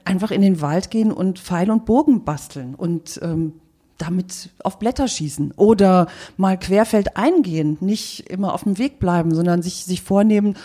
einfach 0.05 0.31
in 0.31 0.43
den 0.43 0.61
Wald 0.61 0.91
gehen 0.91 1.13
und 1.13 1.39
Pfeil 1.39 1.71
und 1.71 1.85
Bogen 1.85 2.25
basteln 2.25 2.75
und 2.75 3.21
ähm, 3.23 3.55
damit 3.99 4.51
auf 4.65 4.79
Blätter 4.79 5.09
schießen 5.09 5.53
oder 5.57 6.07
mal 6.37 6.59
querfeld 6.59 7.17
eingehen, 7.17 7.77
nicht 7.81 8.31
immer 8.31 8.55
auf 8.55 8.65
dem 8.65 8.79
Weg 8.79 8.99
bleiben, 8.99 9.35
sondern 9.35 9.63
sich, 9.63 9.85
sich 9.85 10.03
vornehmen, 10.03 10.57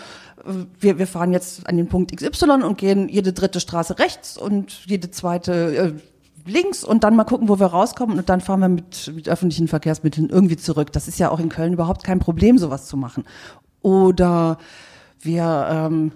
äh, 0.46 0.66
wir, 0.80 0.98
wir 1.00 1.08
fahren 1.08 1.34
jetzt 1.34 1.68
an 1.68 1.78
den 1.78 1.88
Punkt 1.88 2.16
XY 2.16 2.64
und 2.64 2.78
gehen 2.78 3.10
jede 3.10 3.34
dritte 3.34 3.60
Straße 3.60 4.00
rechts 4.00 4.38
und 4.38 4.86
jede 4.86 5.12
zweite 5.12 5.54
äh, 5.76 5.94
links 6.50 6.84
und 6.84 7.04
dann 7.04 7.16
mal 7.16 7.24
gucken, 7.24 7.50
wo 7.50 7.60
wir 7.60 7.68
rauskommen 7.68 8.18
und 8.20 8.30
dann 8.30 8.40
fahren 8.40 8.60
wir 8.60 8.70
mit, 8.70 9.12
mit 9.14 9.28
öffentlichen 9.28 9.68
Verkehrsmitteln 9.68 10.30
irgendwie 10.30 10.58
zurück. 10.58 10.92
Das 10.92 11.08
ist 11.08 11.20
ja 11.20 11.30
auch 11.30 11.40
in 11.40 11.50
Köln 11.50 11.74
überhaupt 11.74 12.04
kein 12.04 12.20
Problem, 12.20 12.58
sowas 12.58 12.86
zu 12.86 12.98
machen. 12.98 13.24
Oder 13.86 14.58
wir, 15.20 15.68
ähm, 15.70 16.14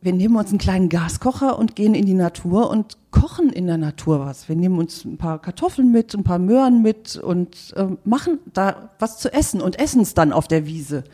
wir 0.00 0.12
nehmen 0.12 0.34
uns 0.34 0.48
einen 0.48 0.58
kleinen 0.58 0.88
Gaskocher 0.88 1.56
und 1.56 1.76
gehen 1.76 1.94
in 1.94 2.04
die 2.04 2.14
Natur 2.14 2.68
und 2.68 2.98
kochen 3.12 3.50
in 3.50 3.68
der 3.68 3.78
Natur 3.78 4.26
was. 4.26 4.48
Wir 4.48 4.56
nehmen 4.56 4.76
uns 4.76 5.04
ein 5.04 5.16
paar 5.16 5.40
Kartoffeln 5.40 5.92
mit, 5.92 6.12
ein 6.14 6.24
paar 6.24 6.40
Möhren 6.40 6.82
mit 6.82 7.14
und 7.14 7.72
ähm, 7.76 7.98
machen 8.02 8.40
da 8.52 8.90
was 8.98 9.18
zu 9.18 9.32
essen 9.32 9.60
und 9.60 9.78
essen 9.78 10.00
es 10.00 10.14
dann 10.14 10.32
auf 10.32 10.48
der 10.48 10.66
Wiese. 10.66 11.04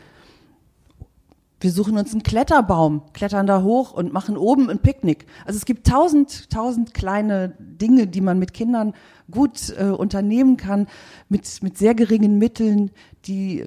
Wir 1.59 1.71
suchen 1.71 1.95
uns 1.95 2.11
einen 2.11 2.23
Kletterbaum, 2.23 3.03
klettern 3.13 3.45
da 3.45 3.61
hoch 3.61 3.91
und 3.91 4.11
machen 4.11 4.35
oben 4.35 4.71
ein 4.71 4.79
Picknick. 4.79 5.27
Also 5.45 5.57
es 5.57 5.65
gibt 5.65 5.85
tausend, 5.85 6.49
tausend 6.49 6.95
kleine 6.95 7.53
Dinge, 7.59 8.07
die 8.07 8.21
man 8.21 8.39
mit 8.39 8.55
Kindern 8.55 8.93
gut 9.29 9.75
äh, 9.77 9.85
unternehmen 9.85 10.57
kann, 10.57 10.87
mit, 11.29 11.61
mit 11.61 11.77
sehr 11.77 11.93
geringen 11.93 12.39
Mitteln, 12.39 12.89
die 13.25 13.65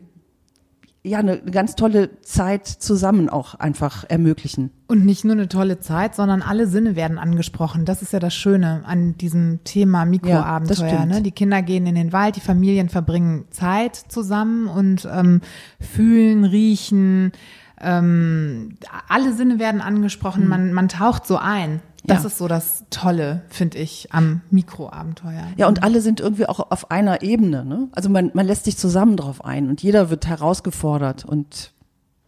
ja 1.02 1.18
eine 1.18 1.40
ganz 1.40 1.76
tolle 1.76 2.20
Zeit 2.20 2.66
zusammen 2.66 3.28
auch 3.30 3.54
einfach 3.54 4.04
ermöglichen. 4.08 4.70
Und 4.86 5.06
nicht 5.06 5.24
nur 5.24 5.32
eine 5.32 5.48
tolle 5.48 5.78
Zeit, 5.80 6.14
sondern 6.14 6.42
alle 6.42 6.66
Sinne 6.66 6.94
werden 6.96 7.18
angesprochen. 7.18 7.84
Das 7.84 8.02
ist 8.02 8.12
ja 8.12 8.18
das 8.18 8.34
Schöne 8.34 8.82
an 8.84 9.16
diesem 9.16 9.64
Thema 9.64 10.00
Ja, 10.00 10.04
Mikroabenteuer. 10.04 10.88
stimmt. 10.88 11.08
ne? 11.08 11.22
Die 11.22 11.30
Kinder 11.32 11.62
gehen 11.62 11.86
in 11.86 11.94
den 11.94 12.12
Wald, 12.12 12.36
die 12.36 12.40
Familien 12.40 12.88
verbringen 12.90 13.46
Zeit 13.50 13.96
zusammen 13.96 14.66
und 14.66 15.08
ähm, 15.10 15.40
fühlen, 15.80 16.44
riechen. 16.44 17.32
Ähm, 17.80 18.74
alle 19.08 19.32
Sinne 19.32 19.58
werden 19.58 19.80
angesprochen. 19.80 20.46
Man, 20.46 20.72
man 20.74 20.88
taucht 20.88 21.26
so 21.26 21.38
ein. 21.38 21.80
Das. 22.04 22.22
Ja. 22.22 22.26
ist 22.28 22.38
so 22.38 22.48
das 22.48 22.84
Tolle, 22.90 23.42
finde 23.48 23.78
ich, 23.78 24.08
am 24.12 24.40
Mikroabenteuer. 24.50 25.48
Ja, 25.56 25.68
und 25.68 25.82
alle 25.82 26.00
sind 26.00 26.20
irgendwie 26.20 26.46
auch 26.46 26.70
auf 26.70 26.90
einer 26.90 27.22
Ebene. 27.22 27.64
Ne? 27.64 27.88
Also 27.92 28.08
man, 28.08 28.30
man 28.34 28.46
lässt 28.46 28.64
sich 28.64 28.76
zusammen 28.78 29.16
drauf 29.16 29.44
ein 29.44 29.68
und 29.68 29.82
jeder 29.82 30.08
wird 30.10 30.26
herausgefordert 30.26 31.24
und 31.26 31.72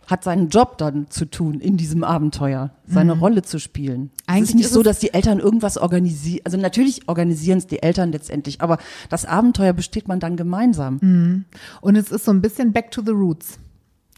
hat 0.07 0.25
seinen 0.25 0.49
Job 0.51 0.77
dann 0.79 1.09
zu 1.11 1.25
tun 1.25 1.61
in 1.61 1.77
diesem 1.79 2.05
Abenteuer, 2.05 2.71
seine 2.87 3.13
Rolle 3.13 3.43
zu 3.43 3.59
spielen. 3.59 4.11
es 4.17 4.29
Eigentlich 4.29 4.49
ist 4.51 4.55
nicht 4.57 4.65
ist 4.67 4.73
so, 4.75 4.81
es- 4.81 4.85
dass 4.87 4.99
die 4.99 5.15
Eltern 5.15 5.39
irgendwas 5.39 5.79
organisieren. 5.79 6.43
Also 6.45 6.59
natürlich 6.59 7.09
organisieren 7.09 7.57
es 7.59 7.67
die 7.67 7.83
Eltern 7.83 8.13
letztendlich, 8.13 8.61
aber 8.61 8.77
das 9.09 9.25
Abenteuer 9.25 9.73
besteht 9.73 10.09
man 10.09 10.21
dann 10.21 10.37
gemeinsam. 10.37 11.45
Und 11.81 11.97
es 11.97 12.11
ist 12.11 12.25
so 12.27 12.31
ein 12.33 12.43
bisschen 12.43 12.73
back 12.73 12.91
to 12.91 13.01
the 13.03 13.13
roots. 13.13 13.59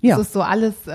Ja, 0.00 0.16
Es 0.18 0.26
ist 0.26 0.32
so 0.32 0.42
alles 0.42 0.74
äh, 0.86 0.90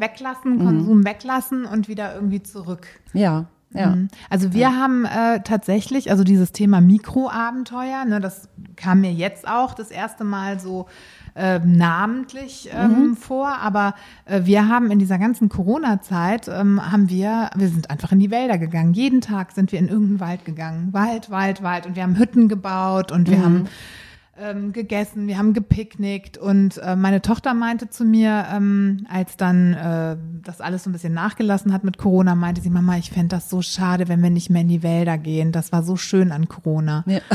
weglassen, 0.00 0.58
Konsum 0.58 1.04
weglassen 1.04 1.64
und 1.64 1.88
wieder 1.88 2.14
irgendwie 2.14 2.42
zurück. 2.42 2.86
ja, 3.14 3.46
ja. 3.74 3.96
Mhm. 3.96 4.08
Also 4.30 4.52
wir 4.52 4.76
haben 4.76 5.04
äh, 5.04 5.40
tatsächlich, 5.40 6.10
also 6.10 6.24
dieses 6.24 6.52
Thema 6.52 6.80
Mikroabenteuer, 6.80 8.04
ne, 8.04 8.20
das 8.20 8.48
kam 8.76 9.00
mir 9.00 9.12
jetzt 9.12 9.48
auch 9.48 9.74
das 9.74 9.90
erste 9.90 10.24
Mal 10.24 10.60
so 10.60 10.86
äh, 11.34 11.60
namentlich 11.60 12.68
ähm, 12.74 13.16
vor, 13.16 13.48
aber 13.48 13.94
äh, 14.26 14.42
wir 14.44 14.68
haben 14.68 14.90
in 14.90 14.98
dieser 14.98 15.18
ganzen 15.18 15.48
Corona-Zeit, 15.48 16.48
ähm, 16.48 16.92
haben 16.92 17.08
wir, 17.08 17.48
wir 17.56 17.68
sind 17.68 17.90
einfach 17.90 18.12
in 18.12 18.18
die 18.18 18.30
Wälder 18.30 18.58
gegangen. 18.58 18.92
Jeden 18.92 19.22
Tag 19.22 19.52
sind 19.52 19.72
wir 19.72 19.78
in 19.78 19.88
irgendeinen 19.88 20.20
Wald 20.20 20.44
gegangen. 20.44 20.88
Wald, 20.92 21.30
Wald, 21.30 21.62
Wald. 21.62 21.86
Und 21.86 21.96
wir 21.96 22.02
haben 22.02 22.18
Hütten 22.18 22.48
gebaut 22.48 23.12
und 23.12 23.30
wir 23.30 23.42
haben 23.42 23.66
ähm, 24.38 24.72
gegessen, 24.72 25.26
wir 25.26 25.36
haben 25.36 25.52
gepicknickt 25.52 26.38
und 26.38 26.78
äh, 26.78 26.96
meine 26.96 27.20
Tochter 27.20 27.52
meinte 27.52 27.90
zu 27.90 28.04
mir, 28.04 28.46
ähm, 28.50 29.06
als 29.10 29.36
dann 29.36 29.74
äh, 29.74 30.16
das 30.42 30.62
alles 30.62 30.84
so 30.84 30.90
ein 30.90 30.94
bisschen 30.94 31.12
nachgelassen 31.12 31.72
hat 31.72 31.84
mit 31.84 31.98
Corona, 31.98 32.34
meinte 32.34 32.62
sie, 32.62 32.70
Mama, 32.70 32.96
ich 32.96 33.10
fände 33.10 33.28
das 33.28 33.50
so 33.50 33.60
schade, 33.60 34.08
wenn 34.08 34.22
wir 34.22 34.30
nicht 34.30 34.48
mehr 34.48 34.62
in 34.62 34.68
die 34.68 34.82
Wälder 34.82 35.18
gehen. 35.18 35.52
Das 35.52 35.70
war 35.70 35.82
so 35.82 35.96
schön 35.96 36.32
an 36.32 36.48
Corona. 36.48 37.04
ja. 37.06 37.20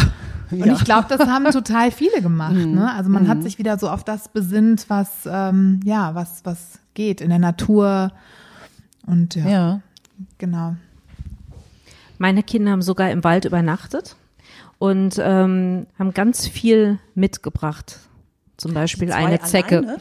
Und 0.49 0.65
ich 0.65 0.85
glaube, 0.85 1.07
das 1.09 1.27
haben 1.27 1.43
total 1.51 1.91
viele 1.91 2.21
gemacht. 2.21 2.53
Ne? 2.53 2.89
Also 2.93 3.09
man 3.09 3.27
hat 3.27 3.43
sich 3.43 3.59
wieder 3.59 3.77
so 3.77 3.89
auf 3.89 4.05
das 4.05 4.29
besinnt, 4.29 4.89
was 4.89 5.27
ähm, 5.29 5.81
ja, 5.83 6.15
was 6.15 6.45
was 6.45 6.79
geht 6.93 7.19
in 7.19 7.29
der 7.29 7.37
Natur 7.37 8.13
und 9.05 9.35
ja, 9.35 9.49
ja. 9.49 9.81
genau. 10.37 10.77
Meine 12.17 12.43
Kinder 12.43 12.71
haben 12.71 12.81
sogar 12.81 13.11
im 13.11 13.25
Wald 13.25 13.43
übernachtet 13.43 14.15
und 14.79 15.19
ähm, 15.21 15.87
haben 15.97 16.13
ganz 16.13 16.47
viel 16.47 16.99
mitgebracht. 17.15 17.99
Zum 18.57 18.73
Beispiel 18.73 19.11
eine 19.11 19.39
Zecke. 19.39 19.77
alleine? 19.79 19.97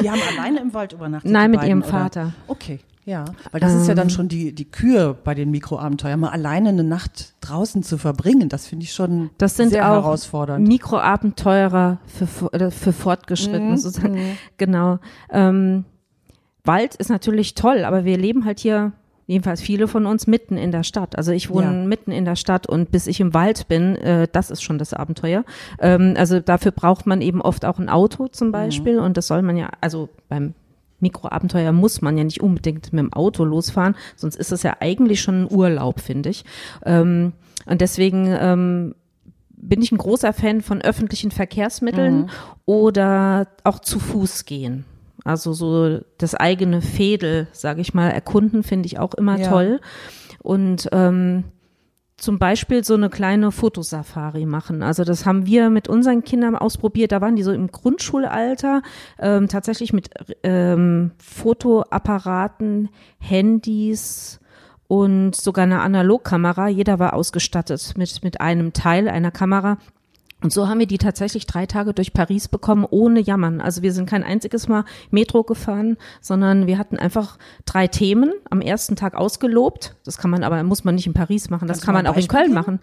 Die 0.00 0.10
haben 0.10 0.20
alleine 0.36 0.60
im 0.60 0.72
Wald 0.74 0.92
übernachtet. 0.92 1.30
Nein, 1.30 1.50
mit 1.50 1.60
beiden, 1.60 1.68
ihrem 1.70 1.82
oder? 1.82 1.90
Vater. 1.90 2.32
Okay, 2.46 2.80
ja. 3.04 3.24
Weil 3.50 3.60
das 3.60 3.74
ist 3.74 3.86
ja 3.86 3.92
Ähm. 3.92 3.96
dann 3.96 4.10
schon 4.10 4.28
die, 4.28 4.54
die 4.54 4.64
Kür 4.70 5.14
bei 5.14 5.34
den 5.34 5.50
Mikroabenteuern, 5.50 6.20
mal 6.20 6.30
alleine 6.30 6.70
eine 6.70 6.84
Nacht 6.84 7.34
draußen 7.42 7.82
zu 7.82 7.98
verbringen. 7.98 8.48
Das 8.48 8.66
finde 8.66 8.84
ich 8.84 8.92
schon 8.94 9.30
Das 9.38 9.56
sind 9.56 9.70
sehr 9.70 9.86
auch 9.90 10.02
herausfordernd. 10.04 10.66
Mikroabenteurer 10.66 11.98
für, 12.06 12.52
äh, 12.54 12.70
für 12.70 12.92
Fortgeschrittene 12.92 13.72
Mhm. 13.72 13.76
sozusagen. 13.76 14.38
Genau. 14.56 14.98
Ähm, 15.30 15.84
Wald 16.64 16.94
ist 16.94 17.10
natürlich 17.10 17.54
toll, 17.54 17.84
aber 17.84 18.04
wir 18.04 18.16
leben 18.16 18.44
halt 18.44 18.60
hier, 18.60 18.92
jedenfalls 19.32 19.60
viele 19.60 19.88
von 19.88 20.06
uns, 20.06 20.26
mitten 20.26 20.56
in 20.56 20.70
der 20.70 20.84
Stadt. 20.84 21.16
Also 21.16 21.32
ich 21.32 21.50
wohne 21.50 21.66
Ja. 21.66 21.72
mitten 21.72 22.12
in 22.12 22.24
der 22.24 22.36
Stadt 22.36 22.66
und 22.68 22.92
bis 22.92 23.06
ich 23.08 23.18
im 23.20 23.34
Wald 23.34 23.66
bin, 23.68 23.96
äh, 23.96 24.28
das 24.30 24.50
ist 24.50 24.62
schon 24.62 24.78
das 24.78 24.94
Abenteuer. 24.94 25.44
Ähm, 25.80 26.14
also 26.16 26.38
dafür 26.40 26.70
braucht 26.70 27.06
man 27.06 27.20
eben 27.20 27.40
oft 27.42 27.64
auch 27.64 27.78
ein 27.78 27.88
Auto 27.88 28.28
zum 28.28 28.48
Mhm. 28.48 28.52
Beispiel 28.52 28.98
und 29.00 29.16
das 29.16 29.26
soll 29.26 29.42
man 29.42 29.56
ja, 29.56 29.70
also 29.80 30.08
beim 30.28 30.54
Mikroabenteuer 31.00 31.72
muss 31.72 32.00
man 32.00 32.16
ja 32.16 32.22
nicht 32.22 32.40
unbedingt 32.40 32.92
mit 32.92 33.00
dem 33.00 33.12
Auto 33.12 33.44
losfahren, 33.44 33.96
sonst 34.14 34.36
ist 34.36 34.52
es 34.52 34.62
ja 34.62 34.76
eigentlich 34.78 35.20
schon 35.20 35.42
ein 35.42 35.48
Urlaub, 35.50 35.98
finde 36.00 36.28
ich. 36.28 36.44
Ähm, 36.86 37.32
und 37.66 37.80
deswegen 37.80 38.26
ähm, 38.28 38.94
bin 39.50 39.82
ich 39.82 39.90
ein 39.92 39.98
großer 39.98 40.32
Fan 40.32 40.60
von 40.60 40.80
öffentlichen 40.82 41.30
Verkehrsmitteln 41.32 42.30
oder 42.66 43.48
auch 43.64 43.78
zu 43.80 43.98
Fuß 43.98 44.44
gehen. 44.44 44.84
Also 45.24 45.52
so 45.52 46.00
das 46.18 46.34
eigene 46.34 46.82
Fädel, 46.82 47.46
sage 47.52 47.80
ich 47.80 47.94
mal, 47.94 48.10
erkunden 48.10 48.62
finde 48.62 48.86
ich 48.86 48.98
auch 48.98 49.14
immer 49.14 49.38
Ja. 49.38 49.48
toll. 49.50 49.80
Und 50.40 50.88
ähm, 50.92 51.44
zum 52.16 52.38
Beispiel 52.38 52.84
so 52.84 52.94
eine 52.94 53.10
kleine 53.10 53.50
Fotosafari 53.50 54.46
machen. 54.46 54.82
Also 54.84 55.02
das 55.02 55.26
haben 55.26 55.44
wir 55.44 55.70
mit 55.70 55.88
unseren 55.88 56.22
Kindern 56.22 56.54
ausprobiert. 56.54 57.10
Da 57.10 57.20
waren 57.20 57.34
die 57.34 57.42
so 57.42 57.52
im 57.52 57.66
Grundschulalter, 57.66 58.82
ähm, 59.18 59.48
tatsächlich 59.48 59.92
mit 59.92 60.10
ähm, 60.44 61.10
Fotoapparaten, 61.18 62.90
Handys 63.18 64.40
und 64.86 65.34
sogar 65.34 65.64
eine 65.64 65.80
Analogkamera. 65.80 66.68
Jeder 66.68 66.98
war 66.98 67.14
ausgestattet 67.14 67.94
mit, 67.96 68.22
mit 68.22 68.40
einem 68.40 68.72
Teil 68.72 69.08
einer 69.08 69.30
Kamera. 69.32 69.78
Und 70.42 70.52
so 70.52 70.68
haben 70.68 70.80
wir 70.80 70.86
die 70.86 70.98
tatsächlich 70.98 71.46
drei 71.46 71.66
Tage 71.66 71.94
durch 71.94 72.12
Paris 72.12 72.48
bekommen, 72.48 72.86
ohne 72.88 73.20
Jammern. 73.20 73.60
Also 73.60 73.82
wir 73.82 73.92
sind 73.92 74.08
kein 74.08 74.24
einziges 74.24 74.68
Mal 74.68 74.84
Metro 75.10 75.44
gefahren, 75.44 75.96
sondern 76.20 76.66
wir 76.66 76.78
hatten 76.78 76.98
einfach 76.98 77.38
drei 77.64 77.86
Themen 77.86 78.32
am 78.50 78.60
ersten 78.60 78.96
Tag 78.96 79.14
ausgelobt. 79.14 79.94
Das 80.04 80.18
kann 80.18 80.30
man 80.30 80.42
aber, 80.42 80.62
muss 80.64 80.84
man 80.84 80.96
nicht 80.96 81.06
in 81.06 81.14
Paris 81.14 81.48
machen, 81.50 81.68
das 81.68 81.78
Kannst 81.78 81.86
kann 81.86 81.94
man 81.94 82.06
auch 82.06 82.16
in 82.16 82.28
Köln 82.28 82.44
geben? 82.44 82.54
machen. 82.54 82.80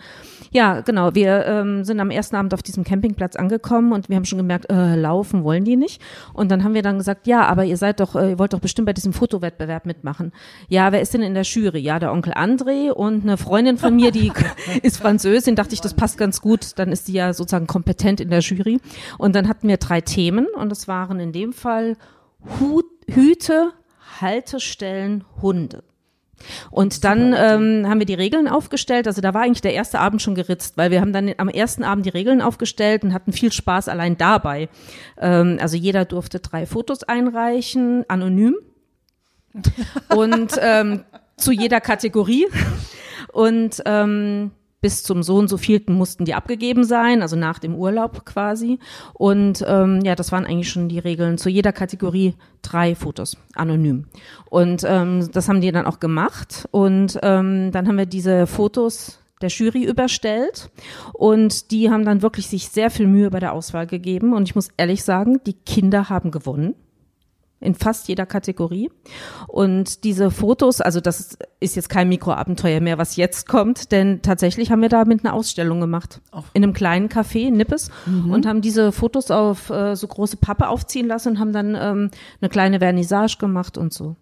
Ja, 0.52 0.82
genau. 0.82 1.14
Wir 1.14 1.46
ähm, 1.46 1.84
sind 1.84 2.00
am 2.00 2.10
ersten 2.10 2.36
Abend 2.36 2.54
auf 2.54 2.64
diesem 2.64 2.84
Campingplatz 2.84 3.36
angekommen 3.36 3.92
und 3.92 4.10
wir 4.10 4.16
haben 4.16 4.26
schon 4.26 4.38
gemerkt, 4.40 4.72
äh, 4.72 4.96
laufen 4.96 5.44
wollen 5.44 5.66
die 5.66 5.76
nicht. 5.76 6.02
Und 6.34 6.50
dann 6.50 6.64
haben 6.64 6.74
wir 6.74 6.82
dann 6.82 6.98
gesagt, 6.98 7.28
ja, 7.28 7.46
aber 7.46 7.66
ihr 7.66 7.78
seid 7.78 8.00
doch, 8.00 8.16
äh, 8.16 8.32
ihr 8.32 8.40
wollt 8.40 8.54
doch 8.54 8.60
bestimmt 8.60 8.86
bei 8.86 8.94
diesem 8.94 9.14
Fotowettbewerb 9.14 9.86
mitmachen. 9.86 10.32
Ja, 10.70 10.92
wer 10.92 11.02
ist 11.02 11.14
denn 11.14 11.22
in 11.22 11.34
der 11.34 11.44
Jury? 11.44 11.80
Ja, 11.80 12.00
der 12.00 12.12
Onkel 12.12 12.34
André 12.34 12.90
und 12.90 13.24
eine 13.24 13.38
Freundin 13.38 13.78
von 13.78 13.96
mir, 13.96 14.12
die 14.12 14.32
ist 14.82 14.98
Französin, 14.98 15.56
dachte 15.56 15.74
ich, 15.74 15.82
das 15.82 15.94
passt 15.94 16.18
ganz 16.18 16.42
gut. 16.42 16.78
Dann 16.78 16.92
ist 16.92 17.08
die 17.08 17.14
ja 17.14 17.34
sozusagen 17.50 17.68
kompetent 17.68 18.22
in 18.22 18.30
der 18.30 18.40
Jury. 18.40 18.80
Und 19.18 19.36
dann 19.36 19.48
hatten 19.48 19.68
wir 19.68 19.78
drei 19.78 20.02
Themen 20.02 20.48
und 20.56 20.72
es 20.72 20.88
waren 20.88 21.20
in 21.20 21.32
dem 21.32 21.54
Fall 21.54 21.98
Hut, 22.60 22.86
Hüte, 23.08 23.72
Haltestellen, 24.22 25.26
Hunde. 25.42 25.84
Und 26.72 27.04
dann 27.04 27.34
ähm, 27.38 27.90
haben 27.90 28.00
wir 28.00 28.06
die 28.06 28.14
Regeln 28.14 28.48
aufgestellt. 28.48 29.08
Also 29.08 29.20
da 29.20 29.34
war 29.34 29.42
eigentlich 29.42 29.62
der 29.62 29.74
erste 29.74 30.00
Abend 30.00 30.22
schon 30.22 30.36
geritzt, 30.36 30.78
weil 30.78 30.90
wir 30.90 31.02
haben 31.02 31.12
dann 31.12 31.34
am 31.38 31.50
ersten 31.50 31.84
Abend 31.84 32.06
die 32.06 32.12
Regeln 32.12 32.42
aufgestellt 32.42 33.04
und 33.04 33.14
hatten 33.14 33.34
viel 33.34 33.52
Spaß 33.52 33.90
allein 33.90 34.18
dabei. 34.18 34.70
Ähm, 35.18 35.58
also 35.60 35.76
jeder 35.76 36.06
durfte 36.06 36.40
drei 36.40 36.66
Fotos 36.66 37.04
einreichen, 37.04 38.06
anonym 38.08 38.56
und 40.16 40.54
ähm, 40.62 41.04
zu 41.36 41.52
jeder 41.52 41.82
Kategorie. 41.82 42.48
Und 43.34 43.82
ähm, 43.86 44.52
bis 44.82 45.04
zum 45.04 45.24
so 45.24 45.38
und 45.38 45.48
so 45.48 45.58
vielten 45.58 45.94
mussten 45.94 46.26
die 46.26 46.34
abgegeben 46.34 46.84
sein, 46.84 47.22
also 47.22 47.36
nach 47.36 47.60
dem 47.60 47.76
Urlaub 47.76 48.26
quasi. 48.26 48.80
Und 49.14 49.64
ähm, 49.68 50.02
ja, 50.04 50.16
das 50.16 50.32
waren 50.32 50.46
eigentlich 50.46 50.70
schon 50.70 50.90
die 50.90 51.00
Regeln. 51.00 51.38
Zu 51.38 51.50
jeder 51.50 51.74
Kategorie 51.74 52.36
drei 52.62 52.96
Fotos, 52.96 53.38
anonym. 53.56 54.06
Und 54.50 54.84
ähm, 54.86 55.30
das 55.32 55.50
haben 55.50 55.62
die 55.62 55.72
dann 55.72 55.86
auch 55.86 56.00
gemacht. 56.00 56.68
Und 56.72 57.20
ähm, 57.22 57.72
dann 57.72 57.88
haben 57.88 57.98
wir 57.98 58.06
diese 58.06 58.48
Fotos 58.48 59.20
der 59.42 59.50
Jury 59.50 59.86
überstellt 59.86 60.70
und 61.14 61.72
die 61.72 61.90
haben 61.90 62.04
dann 62.04 62.22
wirklich 62.22 62.48
sich 62.48 62.68
sehr 62.68 62.92
viel 62.92 63.08
Mühe 63.08 63.30
bei 63.30 63.40
der 63.40 63.54
Auswahl 63.54 63.88
gegeben. 63.88 64.34
Und 64.34 64.44
ich 64.44 64.56
muss 64.56 64.70
ehrlich 64.76 65.04
sagen, 65.04 65.40
die 65.46 65.54
Kinder 65.54 66.10
haben 66.10 66.32
gewonnen 66.32 66.76
in 67.60 67.76
fast 67.76 68.08
jeder 68.08 68.26
Kategorie. 68.26 68.90
Und 69.48 70.04
diese 70.04 70.32
Fotos, 70.32 70.82
also 70.82 71.02
das 71.02 71.38
ist 71.60 71.76
jetzt 71.76 71.90
kein 71.90 72.10
Mikroabenteuer 72.10 72.80
mehr, 72.80 72.98
was 72.98 73.16
jetzt 73.16 73.48
kommt, 73.48 73.92
denn 73.92 74.22
tatsächlich 74.22 74.72
haben 74.72 74.82
wir 74.82 74.90
damit 74.90 75.26
eine 75.26 75.34
Ausstellung 75.34 75.80
gemacht. 75.82 76.22
In 76.54 76.64
einem 76.64 76.74
kleinen 76.74 77.10
Café 77.10 77.48
in 77.48 77.58
Nippes 77.58 77.90
und 78.32 78.46
haben 78.46 78.62
diese 78.62 78.92
Fotos 78.92 79.32
auf 79.32 79.70
äh, 79.70 79.96
so 79.96 80.08
große 80.08 80.38
Pappe 80.38 80.68
aufziehen 80.68 81.08
lassen 81.08 81.30
und 81.30 81.40
haben 81.40 81.54
dann 81.54 81.76
ähm, 81.76 82.12
eine 82.42 82.50
kleine 82.50 82.80
Vernissage 82.80 83.38
gemacht 83.40 83.78
und 83.78 83.94
so. 83.94 84.16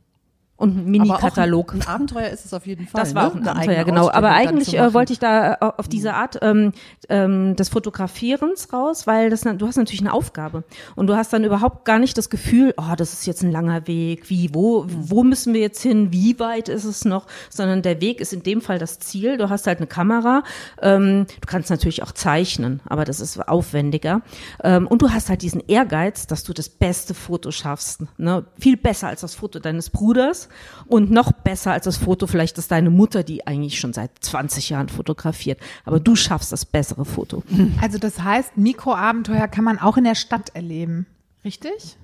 Und 0.57 0.71
einen 0.71 0.89
Mini-Katalog. 0.89 1.73
Ein, 1.73 1.81
ein 1.81 1.87
Abenteuer 1.87 2.29
ist 2.29 2.43
es 2.45 2.53
auf 2.53 2.65
jeden 2.65 2.87
Fall. 2.87 2.99
Das 2.99 3.13
war 3.13 3.23
ne? 3.23 3.29
auch 3.29 3.35
ein 3.35 3.41
Eine 3.41 3.51
Abenteuer, 3.51 3.79
eigene 3.79 3.85
genau. 3.85 4.11
Aber 4.11 4.31
eigentlich 4.31 4.75
äh, 4.75 4.91
wollte 4.91 5.13
ich 5.13 5.19
da 5.19 5.53
äh, 5.53 5.57
auf 5.59 5.87
diese 5.87 6.15
Art 6.15 6.39
ähm, 6.41 6.73
ähm, 7.09 7.55
des 7.55 7.69
Fotografierens 7.69 8.73
raus, 8.73 9.05
weil 9.05 9.29
das, 9.29 9.41
du 9.41 9.67
hast 9.67 9.77
natürlich 9.77 10.01
eine 10.01 10.13
Aufgabe 10.13 10.63
und 10.95 11.07
du 11.07 11.15
hast 11.15 11.31
dann 11.31 11.43
überhaupt 11.43 11.85
gar 11.85 11.99
nicht 11.99 12.17
das 12.17 12.31
Gefühl, 12.31 12.73
oh, 12.77 12.95
das 12.97 13.13
ist 13.13 13.27
jetzt 13.27 13.43
ein 13.43 13.51
langer 13.51 13.85
Weg, 13.85 14.31
wie, 14.31 14.49
wo, 14.53 14.85
wo 14.87 15.23
müssen 15.23 15.53
wir 15.53 15.61
jetzt 15.61 15.81
hin, 15.81 16.11
wie 16.11 16.39
weit 16.39 16.69
ist 16.69 16.85
es 16.85 17.05
noch, 17.05 17.27
sondern 17.51 17.83
der 17.83 18.01
Weg 18.01 18.19
ist 18.19 18.33
in 18.33 18.41
dem 18.41 18.61
Fall 18.61 18.79
das 18.79 18.97
Ziel. 18.97 19.37
Du 19.37 19.51
hast 19.51 19.67
halt 19.67 19.77
eine 19.77 19.87
Kamera, 19.87 20.41
ähm, 20.81 21.27
du 21.39 21.45
kannst 21.45 21.69
natürlich 21.69 22.01
auch 22.01 22.11
zeichnen, 22.11 22.81
aber 22.85 23.05
das 23.05 23.19
ist 23.19 23.47
aufwendiger 23.47 24.21
ähm, 24.63 24.87
und 24.87 25.03
du 25.03 25.11
hast 25.11 25.29
halt 25.29 25.43
diesen 25.43 25.61
Ehrgeiz, 25.67 26.25
dass 26.25 26.43
du 26.43 26.53
das 26.53 26.67
beste 26.67 27.13
Foto 27.13 27.51
schaffst, 27.51 28.01
ne? 28.17 28.45
viel 28.59 28.75
besser 28.75 29.09
als 29.09 29.21
das 29.21 29.35
Foto 29.35 29.59
deines 29.59 29.91
Bruders 29.91 30.46
und 30.87 31.11
noch 31.11 31.31
besser 31.31 31.71
als 31.71 31.85
das 31.85 31.97
Foto 31.97 32.27
vielleicht 32.27 32.57
ist 32.57 32.71
deine 32.71 32.89
Mutter, 32.89 33.23
die 33.23 33.45
eigentlich 33.47 33.79
schon 33.79 33.93
seit 33.93 34.11
20 34.21 34.69
Jahren 34.69 34.89
fotografiert. 34.89 35.59
Aber 35.85 35.99
du 35.99 36.15
schaffst 36.15 36.51
das 36.51 36.65
bessere 36.65 37.05
Foto. 37.05 37.43
Also 37.81 37.97
das 37.97 38.21
heißt, 38.21 38.57
Mikroabenteuer 38.57 39.47
kann 39.47 39.63
man 39.63 39.79
auch 39.79 39.97
in 39.97 40.03
der 40.03 40.15
Stadt 40.15 40.49
erleben. 40.55 41.05
Richtig? 41.45 41.97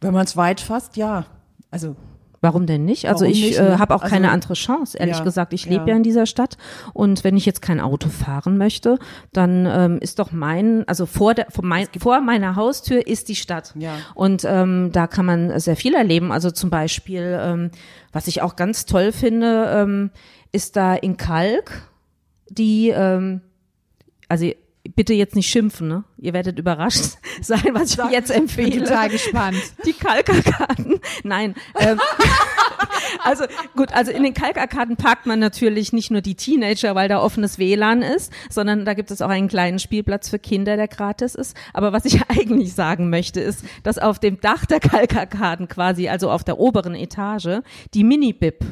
Wenn 0.00 0.12
man 0.12 0.24
es 0.24 0.36
weit 0.36 0.60
fasst, 0.60 0.96
ja. 0.96 1.26
Also 1.70 1.96
Warum 2.40 2.66
denn 2.66 2.84
nicht? 2.84 3.08
Also 3.08 3.20
Warum 3.24 3.32
ich 3.32 3.42
nicht, 3.42 3.58
äh, 3.58 3.62
ne? 3.62 3.78
habe 3.78 3.94
auch 3.94 4.02
Also- 4.02 4.14
keine 4.14 4.30
andere 4.30 4.54
Chance, 4.54 4.98
ehrlich 4.98 5.18
Ja, 5.18 5.24
gesagt. 5.24 5.52
Ich 5.52 5.64
lebe 5.66 5.82
ja. 5.84 5.88
ja 5.90 5.96
in 5.96 6.02
dieser 6.02 6.26
Stadt 6.26 6.56
und 6.92 7.24
wenn 7.24 7.36
ich 7.36 7.46
jetzt 7.46 7.62
kein 7.62 7.80
Auto 7.80 8.08
fahren 8.08 8.58
möchte, 8.58 8.98
dann 9.32 9.66
ähm, 9.66 9.98
ist 10.00 10.18
doch 10.18 10.32
mein, 10.32 10.86
also 10.86 11.06
vor 11.06 11.34
der, 11.34 11.46
vor, 11.50 11.64
mein, 11.64 11.86
vor 11.98 12.20
meiner 12.20 12.56
Haustür 12.56 13.06
ist 13.06 13.28
die 13.28 13.36
Stadt. 13.36 13.72
Ja. 13.78 13.94
Und 14.14 14.44
ähm, 14.46 14.90
da 14.92 15.06
kann 15.06 15.26
man 15.26 15.58
sehr 15.60 15.76
viel 15.76 15.94
erleben. 15.94 16.30
Also 16.32 16.50
zum 16.50 16.70
Beispiel, 16.70 17.38
ähm, 17.40 17.70
was 18.12 18.26
ich 18.28 18.42
auch 18.42 18.56
ganz 18.56 18.86
toll 18.86 19.12
finde, 19.12 19.70
ähm, 19.74 20.10
ist 20.52 20.76
da 20.76 20.94
in 20.94 21.16
Kalk 21.16 21.90
die, 22.48 22.90
ähm, 22.90 23.40
also 24.28 24.50
bitte 24.88 25.14
jetzt 25.14 25.34
nicht 25.34 25.48
schimpfen, 25.50 25.88
ne? 25.88 26.04
Ihr 26.18 26.32
werdet 26.32 26.58
überrascht 26.58 27.16
sein, 27.40 27.62
was 27.72 27.92
ich 27.98 28.04
jetzt 28.10 28.28
Bin 28.28 28.42
empfehle. 28.42 28.84
total 28.84 29.08
gespannt. 29.08 29.56
Die 29.86 29.92
Kalkarkaden. 29.92 31.00
Nein. 31.24 31.54
Ähm, 31.78 31.98
also 33.24 33.44
gut, 33.76 33.92
also 33.92 34.10
in 34.12 34.22
den 34.22 34.34
Kalkarkaden 34.34 34.96
parkt 34.96 35.26
man 35.26 35.38
natürlich 35.38 35.92
nicht 35.92 36.10
nur 36.10 36.20
die 36.20 36.34
Teenager, 36.34 36.94
weil 36.94 37.08
da 37.08 37.20
offenes 37.20 37.58
WLAN 37.58 38.02
ist, 38.02 38.32
sondern 38.50 38.84
da 38.84 38.94
gibt 38.94 39.10
es 39.10 39.22
auch 39.22 39.28
einen 39.28 39.48
kleinen 39.48 39.78
Spielplatz 39.78 40.28
für 40.28 40.38
Kinder, 40.38 40.76
der 40.76 40.88
gratis 40.88 41.34
ist. 41.34 41.56
Aber 41.72 41.92
was 41.92 42.04
ich 42.04 42.20
eigentlich 42.28 42.74
sagen 42.74 43.10
möchte, 43.10 43.40
ist, 43.40 43.64
dass 43.82 43.98
auf 43.98 44.18
dem 44.18 44.40
Dach 44.40 44.66
der 44.66 44.80
Kalkarkaden 44.80 45.68
quasi, 45.68 46.08
also 46.08 46.30
auf 46.30 46.44
der 46.44 46.58
oberen 46.58 46.94
Etage, 46.94 47.60
die 47.94 48.04
Mini-Bib 48.04 48.64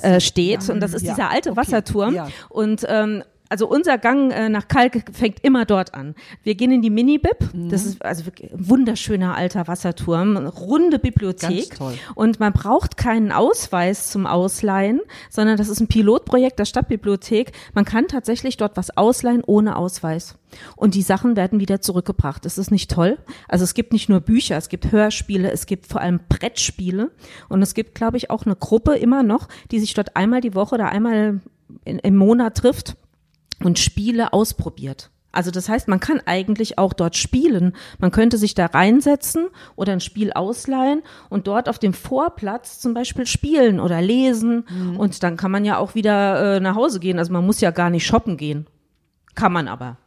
so, 0.00 0.02
äh, 0.06 0.20
steht. 0.20 0.62
ja. 0.66 0.72
Und 0.74 0.80
das 0.80 0.94
ist 0.94 1.02
Ja, 1.02 1.14
dieser 1.14 1.30
alte 1.30 1.50
okay, 1.50 1.58
Wasserturm. 1.60 2.14
ja. 2.14 2.28
Und 2.48 2.84
ähm, 2.88 3.22
also 3.54 3.68
unser 3.68 3.98
Gang 3.98 4.32
äh, 4.32 4.48
nach 4.48 4.66
Kalk 4.66 5.04
fängt 5.12 5.38
immer 5.44 5.64
dort 5.64 5.94
an. 5.94 6.16
Wir 6.42 6.56
gehen 6.56 6.72
in 6.72 6.82
die 6.82 6.90
Mini-Bib. 6.90 7.54
Mhm. 7.54 7.68
Das 7.68 7.86
ist 7.86 8.04
also 8.04 8.26
wirklich 8.26 8.52
ein 8.52 8.68
wunderschöner 8.68 9.36
alter 9.36 9.68
Wasserturm, 9.68 10.36
eine 10.36 10.48
runde 10.48 10.98
Bibliothek. 10.98 11.68
Ganz 11.70 11.78
toll. 11.78 11.94
Und 12.16 12.40
man 12.40 12.52
braucht 12.52 12.96
keinen 12.96 13.30
Ausweis 13.30 14.10
zum 14.10 14.26
Ausleihen, 14.26 15.00
sondern 15.30 15.56
das 15.56 15.68
ist 15.68 15.78
ein 15.78 15.86
Pilotprojekt 15.86 16.58
der 16.58 16.64
Stadtbibliothek. 16.64 17.52
Man 17.74 17.84
kann 17.84 18.08
tatsächlich 18.08 18.56
dort 18.56 18.76
was 18.76 18.96
ausleihen 18.96 19.44
ohne 19.46 19.76
Ausweis. 19.76 20.34
Und 20.74 20.96
die 20.96 21.02
Sachen 21.02 21.36
werden 21.36 21.60
wieder 21.60 21.80
zurückgebracht. 21.80 22.46
Ist 22.46 22.58
das 22.58 22.72
nicht 22.72 22.90
toll? 22.90 23.18
Also 23.46 23.62
es 23.62 23.74
gibt 23.74 23.92
nicht 23.92 24.08
nur 24.08 24.20
Bücher, 24.20 24.56
es 24.56 24.68
gibt 24.68 24.90
Hörspiele, 24.90 25.52
es 25.52 25.66
gibt 25.66 25.86
vor 25.86 26.00
allem 26.00 26.18
Brettspiele. 26.28 27.12
Und 27.48 27.62
es 27.62 27.74
gibt, 27.74 27.94
glaube 27.94 28.16
ich, 28.16 28.30
auch 28.30 28.46
eine 28.46 28.56
Gruppe 28.56 28.96
immer 28.96 29.22
noch, 29.22 29.46
die 29.70 29.78
sich 29.78 29.94
dort 29.94 30.16
einmal 30.16 30.40
die 30.40 30.56
Woche 30.56 30.74
oder 30.74 30.88
einmal 30.88 31.40
in, 31.84 32.00
im 32.00 32.16
Monat 32.16 32.56
trifft 32.56 32.96
und 33.62 33.78
Spiele 33.78 34.32
ausprobiert. 34.32 35.10
Also 35.34 35.50
das 35.50 35.68
heißt, 35.68 35.88
man 35.88 36.00
kann 36.00 36.20
eigentlich 36.26 36.78
auch 36.78 36.92
dort 36.92 37.16
spielen. 37.16 37.74
Man 37.98 38.12
könnte 38.12 38.38
sich 38.38 38.54
da 38.54 38.66
reinsetzen 38.66 39.48
oder 39.74 39.92
ein 39.92 40.00
Spiel 40.00 40.32
ausleihen 40.32 41.02
und 41.28 41.48
dort 41.48 41.68
auf 41.68 41.78
dem 41.78 41.92
Vorplatz 41.92 42.78
zum 42.78 42.94
Beispiel 42.94 43.26
spielen 43.26 43.80
oder 43.80 44.00
lesen. 44.00 44.64
Und 44.96 45.22
dann 45.24 45.36
kann 45.36 45.50
man 45.50 45.64
ja 45.64 45.78
auch 45.78 45.94
wieder 45.96 46.56
äh, 46.56 46.60
nach 46.60 46.76
Hause 46.76 47.00
gehen. 47.00 47.18
Also 47.18 47.32
man 47.32 47.44
muss 47.44 47.60
ja 47.60 47.72
gar 47.72 47.90
nicht 47.90 48.06
shoppen 48.06 48.36
gehen. 48.36 48.66
Kann 49.34 49.52
man 49.52 49.66
aber. 49.66 49.98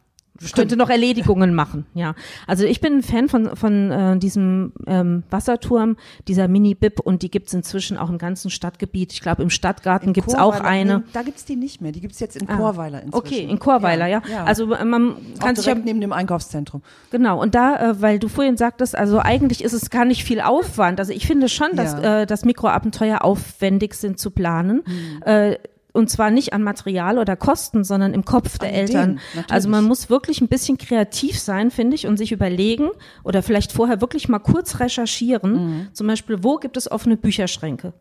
Könnte 0.54 0.76
noch 0.76 0.88
Erledigungen 0.88 1.54
machen, 1.54 1.86
ja. 1.94 2.14
Also 2.46 2.64
ich 2.64 2.80
bin 2.80 2.98
ein 2.98 3.02
Fan 3.02 3.28
von, 3.28 3.56
von 3.56 3.90
äh, 3.90 4.18
diesem 4.18 4.72
ähm, 4.86 5.24
Wasserturm, 5.30 5.96
dieser 6.28 6.46
Mini-Bib 6.46 7.00
und 7.00 7.22
die 7.22 7.30
gibt's 7.30 7.52
inzwischen 7.54 7.96
auch 7.96 8.08
im 8.08 8.18
ganzen 8.18 8.50
Stadtgebiet. 8.50 9.12
Ich 9.12 9.20
glaube, 9.20 9.42
im 9.42 9.50
Stadtgarten 9.50 10.12
gibt's 10.12 10.34
auch 10.34 10.60
eine. 10.60 10.98
nee, 10.98 11.04
Da 11.12 11.22
gibt's 11.22 11.44
die 11.44 11.56
nicht 11.56 11.80
mehr. 11.80 11.90
Die 11.92 12.00
gibt's 12.00 12.20
jetzt 12.20 12.36
in 12.36 12.48
Ah, 12.48 12.56
Chorweiler 12.56 13.02
inzwischen. 13.02 13.14
Okay, 13.26 13.40
in 13.50 13.58
Chorweiler, 13.58 14.06
ja. 14.06 14.22
Also 14.44 14.72
äh, 14.74 14.84
man 14.84 15.12
Auch 15.38 15.44
kann 15.44 15.56
sich 15.56 15.66
ja 15.66 15.74
neben 15.74 16.00
dem 16.00 16.12
Einkaufszentrum. 16.12 16.82
Genau, 17.10 17.40
und 17.42 17.54
da, 17.54 17.90
äh, 17.90 18.00
weil 18.00 18.18
du 18.18 18.28
vorhin 18.28 18.56
sagtest, 18.56 18.96
also 18.96 19.18
eigentlich 19.18 19.64
ist 19.64 19.72
es 19.72 19.90
gar 19.90 20.04
nicht 20.04 20.24
viel 20.24 20.40
Aufwand. 20.40 21.00
Also 21.00 21.12
ich 21.12 21.26
finde 21.26 21.48
schon, 21.48 21.74
dass 21.74 21.94
Ja. 21.94 22.20
äh, 22.22 22.26
das 22.26 22.44
Mikroabenteuer 22.44 23.24
aufwendig 23.24 23.94
sind 23.94 24.18
zu 24.18 24.30
planen. 24.30 24.82
Hm. 24.86 25.22
Äh, 25.24 25.56
und 25.92 26.10
zwar 26.10 26.30
nicht 26.30 26.52
an 26.52 26.62
Material 26.62 27.18
oder 27.18 27.36
Kosten, 27.36 27.82
sondern 27.84 28.14
im 28.14 28.24
Kopf 28.24 28.58
der 28.58 28.68
An 28.68 28.74
Eltern. 28.74 29.20
Natürlich. 29.34 29.50
Also 29.50 29.68
man 29.68 29.84
muss 29.84 30.10
wirklich 30.10 30.40
ein 30.40 30.48
bisschen 30.48 30.78
kreativ 30.78 31.38
sein, 31.38 31.70
finde 31.70 31.96
ich, 31.96 32.06
und 32.06 32.16
sich 32.16 32.32
überlegen 32.32 32.90
oder 33.24 33.42
vielleicht 33.42 33.72
vorher 33.72 34.00
wirklich 34.00 34.28
mal 34.28 34.38
kurz 34.38 34.80
recherchieren. 34.80 35.52
Mhm. 35.52 35.88
Zum 35.94 36.06
Beispiel, 36.06 36.42
wo 36.44 36.56
gibt 36.56 36.76
es 36.76 36.90
offene 36.90 37.16
Bücherschränke? 37.16 37.94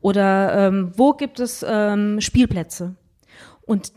Oder 0.00 0.68
ähm, 0.68 0.92
wo 0.96 1.14
gibt 1.14 1.40
es 1.40 1.64
ähm, 1.68 2.20
Spielplätze? 2.20 2.94
Und 3.62 3.92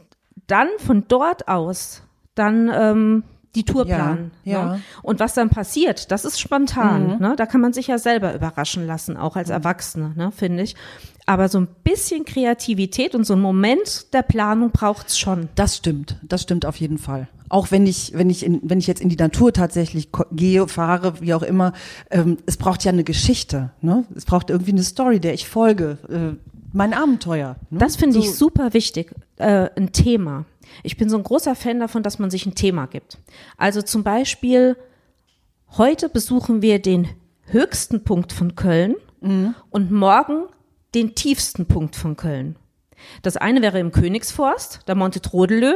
dann 0.48 0.68
von 0.80 1.06
dort 1.08 1.48
aus 1.48 2.04
dann 2.36 2.72
ähm, 2.74 3.24
die 3.56 3.64
Tour 3.66 3.86
Ja, 3.88 3.96
planen. 3.96 4.32
ja. 4.44 4.64
Mhm. 4.64 4.70
Ne? 4.72 4.82
Und 5.02 5.20
was 5.20 5.34
dann 5.34 5.50
passiert, 5.50 6.12
das 6.12 6.24
ist 6.26 6.40
spontan. 6.40 7.18
Ne? 7.20 7.34
Da 7.36 7.46
kann 7.46 7.62
man 7.62 7.74
sich 7.74 7.88
ja 7.88 7.98
selber 7.98 8.34
überraschen 8.36 8.86
lassen, 8.86 9.18
auch 9.18 9.36
als 9.36 9.50
Erwachsene, 9.50 10.14
ne, 10.16 10.32
finde 10.32 10.64
ich. 10.64 10.76
Aber 11.26 11.48
so 11.50 11.60
ein 11.60 11.68
bisschen 11.84 12.26
Kreativität 12.26 13.14
und 13.16 13.24
so 13.24 13.34
ein 13.34 13.42
Moment 13.42 14.14
der 14.14 14.22
Planung 14.24 14.72
braucht's 14.72 15.18
schon. 15.20 15.50
Das 15.56 15.78
stimmt, 15.78 16.18
das 16.24 16.42
stimmt 16.44 16.66
auf 16.66 16.76
jeden 16.78 16.98
Fall. 16.98 17.28
Auch 17.50 17.72
wenn 17.72 17.88
ich, 17.88 18.12
wenn 18.16 18.30
ich, 18.30 18.46
in, 18.46 18.60
wenn 18.64 18.78
ich 18.80 18.86
jetzt 18.88 19.02
in 19.02 19.10
die 19.10 19.16
Natur 19.16 19.52
tatsächlich 19.54 20.10
gehe, 20.32 20.68
fahre, 20.68 21.20
wie 21.22 21.34
auch 21.34 21.42
immer, 21.44 21.74
ähm, 22.12 22.38
es 22.46 22.58
braucht 22.58 22.84
ja 22.84 22.92
eine 22.92 23.04
Geschichte. 23.04 23.72
Ne? 23.82 24.06
Es 24.16 24.26
braucht 24.26 24.50
irgendwie 24.52 24.72
eine 24.72 24.84
Story, 24.84 25.20
der 25.20 25.34
ich 25.34 25.48
folge. 25.50 25.98
Äh, 26.10 26.38
mein 26.72 26.94
Abenteuer. 26.94 27.56
Ne? 27.72 27.80
Das 27.80 27.96
finde 27.96 28.14
So- 28.16 28.20
ich 28.22 28.32
super 28.36 28.74
wichtig, 28.76 29.12
äh, 29.40 29.70
ein 29.76 29.92
Thema. 29.92 30.46
Ich 30.84 30.98
bin 30.98 31.10
so 31.10 31.18
ein 31.18 31.24
großer 31.24 31.56
Fan 31.56 31.80
davon, 31.80 32.04
dass 32.04 32.20
man 32.20 32.30
sich 32.30 32.46
ein 32.46 32.56
Thema 32.56 32.86
gibt. 32.86 33.18
Also 33.58 33.82
zum 33.82 34.04
Beispiel, 34.04 34.78
heute 35.78 36.10
besuchen 36.10 36.62
wir 36.62 36.80
den 36.80 37.08
höchsten 37.46 38.04
Punkt 38.04 38.32
von 38.32 38.56
Köln 38.56 38.96
und 39.72 39.92
morgen 39.92 40.44
den 40.94 41.16
tiefsten 41.16 41.66
Punkt 41.66 41.96
von 41.96 42.16
Köln. 42.16 42.56
Das 43.22 43.38
eine 43.38 43.62
wäre 43.62 43.80
im 43.80 43.92
Königsforst, 43.92 44.82
der 44.88 44.96
Monte 44.96 45.22
Trodelö, 45.22 45.74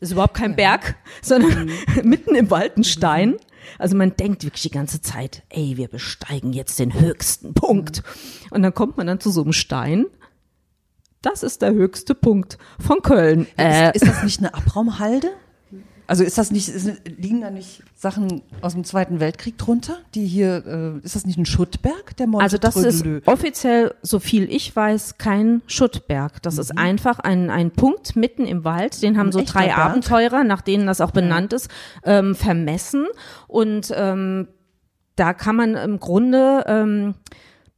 ist 0.00 0.12
überhaupt 0.12 0.34
kein 0.34 0.56
Berg, 0.56 0.96
sondern 1.22 1.70
mitten 2.02 2.34
im 2.34 2.50
Wald 2.50 2.76
ein 2.76 2.84
Stein. 2.84 3.36
Also 3.78 3.96
man 3.96 4.16
denkt 4.16 4.44
wirklich 4.44 4.62
die 4.62 4.70
ganze 4.70 5.00
Zeit, 5.00 5.42
ey, 5.48 5.76
wir 5.76 5.88
besteigen 5.88 6.52
jetzt 6.52 6.78
den 6.78 6.98
höchsten 6.98 7.54
Punkt. 7.54 8.02
Und 8.50 8.62
dann 8.62 8.74
kommt 8.74 8.96
man 8.96 9.06
dann 9.06 9.20
zu 9.20 9.30
so 9.30 9.42
einem 9.42 9.52
Stein. 9.52 10.06
Das 11.26 11.42
ist 11.42 11.60
der 11.60 11.72
höchste 11.72 12.14
Punkt 12.14 12.56
von 12.78 13.02
Köln. 13.02 13.48
Äh, 13.58 13.88
Ist, 13.96 14.02
ist 14.04 14.08
das 14.08 14.22
nicht 14.22 14.38
eine 14.38 14.54
Abraumhalde? 14.54 15.28
Also 16.06 16.22
ist 16.22 16.38
das 16.38 16.52
nicht, 16.52 16.68
ist, 16.68 16.88
liegen 17.18 17.40
da 17.40 17.50
nicht 17.50 17.82
Sachen 17.96 18.42
aus 18.60 18.74
dem 18.74 18.84
Zweiten 18.84 19.18
Weltkrieg 19.18 19.58
drunter, 19.58 19.96
die 20.14 20.24
hier, 20.24 20.64
äh, 21.02 21.04
ist 21.04 21.16
das 21.16 21.26
nicht 21.26 21.36
ein 21.36 21.44
Schuttberg, 21.44 22.16
der 22.16 22.28
Monte 22.28 22.44
Also 22.44 22.58
das 22.58 22.76
ist 22.76 23.00
Trödelö? 23.02 23.22
offiziell, 23.26 23.92
so 24.02 24.20
viel 24.20 24.44
ich 24.44 24.76
weiß, 24.76 25.18
kein 25.18 25.62
Schuttberg. 25.66 26.40
Das 26.42 26.58
ist 26.58 26.78
einfach 26.78 27.18
ein, 27.18 27.50
ein 27.50 27.72
Punkt 27.72 28.14
mitten 28.14 28.46
im 28.46 28.62
Wald. 28.62 29.02
Den 29.02 29.18
haben 29.18 29.30
Ein 29.30 29.32
so 29.32 29.42
drei 29.44 29.66
Berg? 29.66 29.78
Abenteurer, 29.78 30.44
nach 30.44 30.60
denen 30.60 30.86
das 30.86 31.00
auch 31.00 31.10
benannt 31.10 31.52
ist, 31.52 31.68
ähm, 32.04 32.36
vermessen. 32.36 33.04
Und 33.48 33.92
ähm, 33.96 34.46
da 35.16 35.34
kann 35.34 35.56
man 35.56 35.74
im 35.74 35.98
Grunde, 35.98 36.62
ähm, 36.68 37.14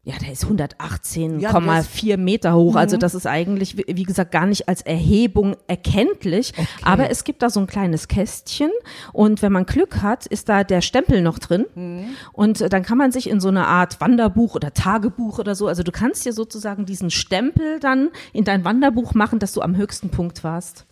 ja, 0.04 0.14
der 0.22 0.32
ist 0.32 0.46
118,4 0.46 2.16
Meter 2.16 2.54
hoch. 2.54 2.76
Also 2.76 2.96
Mhm. 2.96 3.00
das 3.00 3.14
ist 3.14 3.26
eigentlich, 3.26 3.76
wie 3.76 4.02
gesagt, 4.04 4.32
gar 4.32 4.46
nicht 4.46 4.66
als 4.68 4.80
Erhebung 4.82 5.54
erkenntlich. 5.66 6.54
Aber 6.82 7.10
es 7.10 7.24
gibt 7.24 7.42
da 7.42 7.50
so 7.50 7.60
ein 7.60 7.66
kleines 7.66 8.08
Kästchen 8.08 8.70
und 9.12 9.42
wenn 9.42 9.52
man 9.52 9.66
Glück 9.66 10.00
hat, 10.02 10.24
ist 10.26 10.48
da 10.48 10.64
der 10.64 10.80
Stempel 10.80 11.20
noch 11.20 11.38
drin. 11.38 11.66
Mhm. 11.74 12.04
Und 12.32 12.60
äh, 12.62 12.68
dann 12.70 12.82
kann 12.84 12.96
man 12.96 13.12
sich 13.12 13.28
in 13.28 13.40
so 13.40 13.48
eine 13.48 13.66
Art 13.66 14.00
Wanderbuch 14.00 14.54
oder 14.54 14.72
Tagebuch 14.72 15.38
oder 15.38 15.54
so, 15.54 15.66
also 15.66 15.82
du 15.82 15.92
kannst 15.92 16.24
dir 16.24 16.32
sozusagen 16.32 16.86
diesen 16.86 17.10
Stempel 17.10 17.78
dann 17.80 18.08
in 18.32 18.44
dein 18.44 18.64
Wanderbuch 18.64 19.12
machen, 19.14 19.38
dass 19.40 19.52
du 19.52 19.60
am 19.60 19.76
höchsten 19.76 20.08
Punkt 20.10 20.42
warst. 20.42 20.86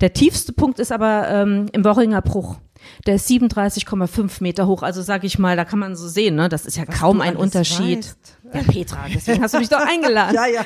Der 0.00 0.12
tiefste 0.12 0.52
Punkt 0.52 0.78
ist 0.78 0.92
aber 0.92 1.28
ähm, 1.28 1.66
im 1.72 1.84
Worringer 1.84 2.22
Bruch. 2.22 2.58
Der 3.06 3.14
ist 3.16 3.28
37,5 3.28 4.42
Meter 4.42 4.66
hoch. 4.66 4.82
Also 4.82 5.02
sage 5.02 5.26
ich 5.26 5.38
mal, 5.38 5.56
da 5.56 5.64
kann 5.64 5.78
man 5.78 5.96
so 5.96 6.08
sehen, 6.08 6.34
ne? 6.34 6.48
Das 6.48 6.66
ist 6.66 6.76
ja 6.76 6.84
kaum 6.84 7.18
du 7.18 7.22
ein 7.24 7.36
Unterschied. 7.36 7.98
weißt. 7.98 8.38
Ja, 8.54 8.72
Petra, 8.72 9.06
deswegen 9.14 9.42
hast 9.42 9.54
du 9.54 9.58
mich 9.58 9.68
doch 9.68 9.80
eingeladen. 9.86 10.34
Ja, 10.34 10.46
ja. 10.46 10.64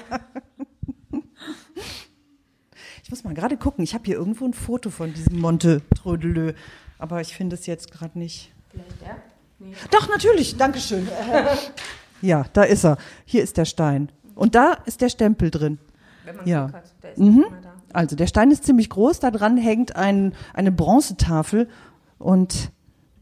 Ich 3.02 3.10
muss 3.10 3.24
mal 3.24 3.34
gerade 3.34 3.56
gucken. 3.56 3.84
Ich 3.84 3.94
habe 3.94 4.04
hier 4.06 4.16
irgendwo 4.16 4.44
ein 4.46 4.54
Foto 4.54 4.90
von 4.90 5.12
diesem 5.12 5.38
Monte 5.40 5.82
Trödelö, 5.94 6.54
aber 6.98 7.20
ich 7.20 7.34
finde 7.36 7.54
es 7.56 7.66
jetzt 7.66 7.90
gerade 7.92 8.18
nicht. 8.18 8.50
Doch, 9.90 10.08
natürlich. 10.08 10.56
Dankeschön. 10.56 11.06
ja, 12.22 12.44
da 12.52 12.62
ist 12.64 12.84
er. 12.84 12.96
Hier 13.24 13.42
ist 13.42 13.56
der 13.56 13.64
Stein. 13.66 14.10
Und 14.34 14.54
da 14.54 14.72
ist 14.86 15.00
der 15.00 15.08
Stempel 15.10 15.50
drin. 15.50 15.78
Wenn 16.24 16.36
man 16.36 16.46
Ja. 16.46 16.64
Glück 16.64 16.76
hat, 16.76 16.94
der 17.02 17.12
ist 17.12 17.18
Mhm. 17.18 17.36
mehr 17.50 17.60
da. 17.62 17.74
Also 17.92 18.16
der 18.16 18.26
Stein 18.26 18.50
ist 18.50 18.64
ziemlich 18.64 18.90
groß, 18.90 19.20
da 19.20 19.30
dran 19.30 19.56
hängt 19.56 19.94
ein, 19.94 20.34
eine 20.52 20.72
Bronzetafel 20.72 21.68
und 22.24 22.72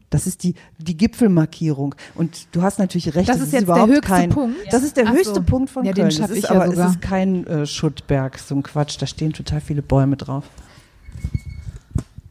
das 0.09 0.27
ist 0.27 0.43
die, 0.43 0.53
die 0.77 0.95
Gipfelmarkierung. 0.95 1.95
Und 2.15 2.47
du 2.55 2.61
hast 2.61 2.77
natürlich 2.77 3.15
recht, 3.15 3.27
Das 3.27 3.37
es 3.37 3.43
ist 3.47 3.53
jetzt 3.53 3.61
der 3.67 3.75
überhaupt 3.75 3.89
höchste 3.91 4.07
kein, 4.07 4.29
Punkt? 4.29 4.57
Das 4.71 4.83
ist 4.83 4.95
der 4.95 5.07
Ach 5.07 5.11
höchste 5.13 5.33
so. 5.35 5.41
Punkt 5.43 5.69
von 5.71 5.85
Ja, 5.85 5.91
den 5.91 6.07
Köln. 6.09 6.23
es 6.23 6.29
ich 6.31 6.37
ist, 6.37 6.43
ja 6.43 6.51
aber 6.51 6.67
sogar. 6.69 6.85
es 6.89 6.91
ist 6.95 7.01
kein 7.01 7.47
äh, 7.47 7.65
Schuttberg, 7.65 8.37
so 8.37 8.55
ein 8.55 8.61
Quatsch. 8.63 8.97
Da 9.01 9.07
stehen 9.07 9.33
total 9.33 9.59
viele 9.59 9.81
Bäume 9.81 10.15
drauf. 10.15 10.45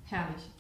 Herrlich. 0.05 0.51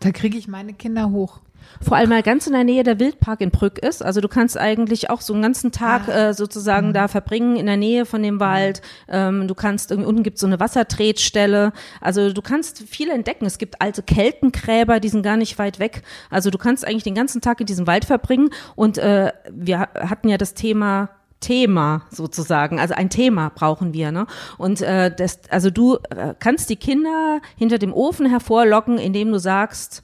Da 0.00 0.10
kriege 0.12 0.38
ich 0.38 0.48
meine 0.48 0.72
Kinder 0.72 1.10
hoch. 1.10 1.40
Vor 1.80 1.96
allem, 1.96 2.10
weil 2.10 2.22
ganz 2.22 2.46
in 2.46 2.52
der 2.52 2.64
Nähe 2.64 2.82
der 2.82 2.98
Wildpark 2.98 3.40
in 3.40 3.50
Brück 3.50 3.78
ist. 3.78 4.04
Also 4.04 4.20
du 4.20 4.28
kannst 4.28 4.58
eigentlich 4.58 5.10
auch 5.10 5.20
so 5.20 5.32
einen 5.32 5.42
ganzen 5.42 5.72
Tag 5.72 6.08
Ah. 6.08 6.28
äh, 6.28 6.34
sozusagen 6.34 6.92
da 6.92 7.08
verbringen 7.08 7.56
in 7.56 7.66
der 7.66 7.76
Nähe 7.76 8.06
von 8.06 8.22
dem 8.22 8.40
Wald. 8.40 8.82
Ähm, 9.08 9.48
du 9.48 9.54
kannst, 9.54 9.90
irgendwie 9.90 10.08
unten 10.08 10.22
gibt 10.22 10.38
so 10.38 10.46
eine 10.46 10.58
Wassertretstelle. 10.60 11.72
Also 12.00 12.32
du 12.32 12.42
kannst 12.42 12.78
viel 12.88 13.10
entdecken. 13.10 13.46
Es 13.46 13.58
gibt 13.58 13.80
alte 13.80 14.02
Keltengräber, 14.02 15.00
die 15.00 15.08
sind 15.08 15.22
gar 15.22 15.36
nicht 15.36 15.58
weit 15.58 15.78
weg. 15.78 16.02
Also 16.30 16.50
du 16.50 16.58
kannst 16.58 16.86
eigentlich 16.86 17.04
den 17.04 17.14
ganzen 17.14 17.40
Tag 17.40 17.60
in 17.60 17.66
diesem 17.66 17.86
Wald 17.86 18.04
verbringen. 18.04 18.50
Und 18.74 18.98
äh, 18.98 19.32
wir 19.50 19.80
hatten 19.80 20.28
ja 20.28 20.38
das 20.38 20.54
Thema 20.54 21.10
Thema 21.38 22.02
sozusagen, 22.10 22.80
also 22.80 22.94
ein 22.94 23.10
Thema 23.10 23.50
brauchen 23.54 23.92
wir, 23.92 24.10
ne? 24.10 24.26
Und 24.56 24.80
äh, 24.80 25.14
das, 25.14 25.40
also 25.50 25.68
du 25.68 25.96
äh, 26.08 26.34
kannst 26.38 26.70
die 26.70 26.76
Kinder 26.76 27.40
hinter 27.56 27.76
dem 27.76 27.92
Ofen 27.92 28.24
hervorlocken, 28.24 28.96
indem 28.96 29.30
du 29.30 29.38
sagst, 29.38 30.02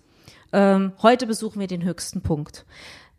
ähm, 0.52 0.92
heute 1.02 1.26
besuchen 1.26 1.60
wir 1.60 1.66
den 1.66 1.84
höchsten 1.84 2.22
Punkt. 2.22 2.64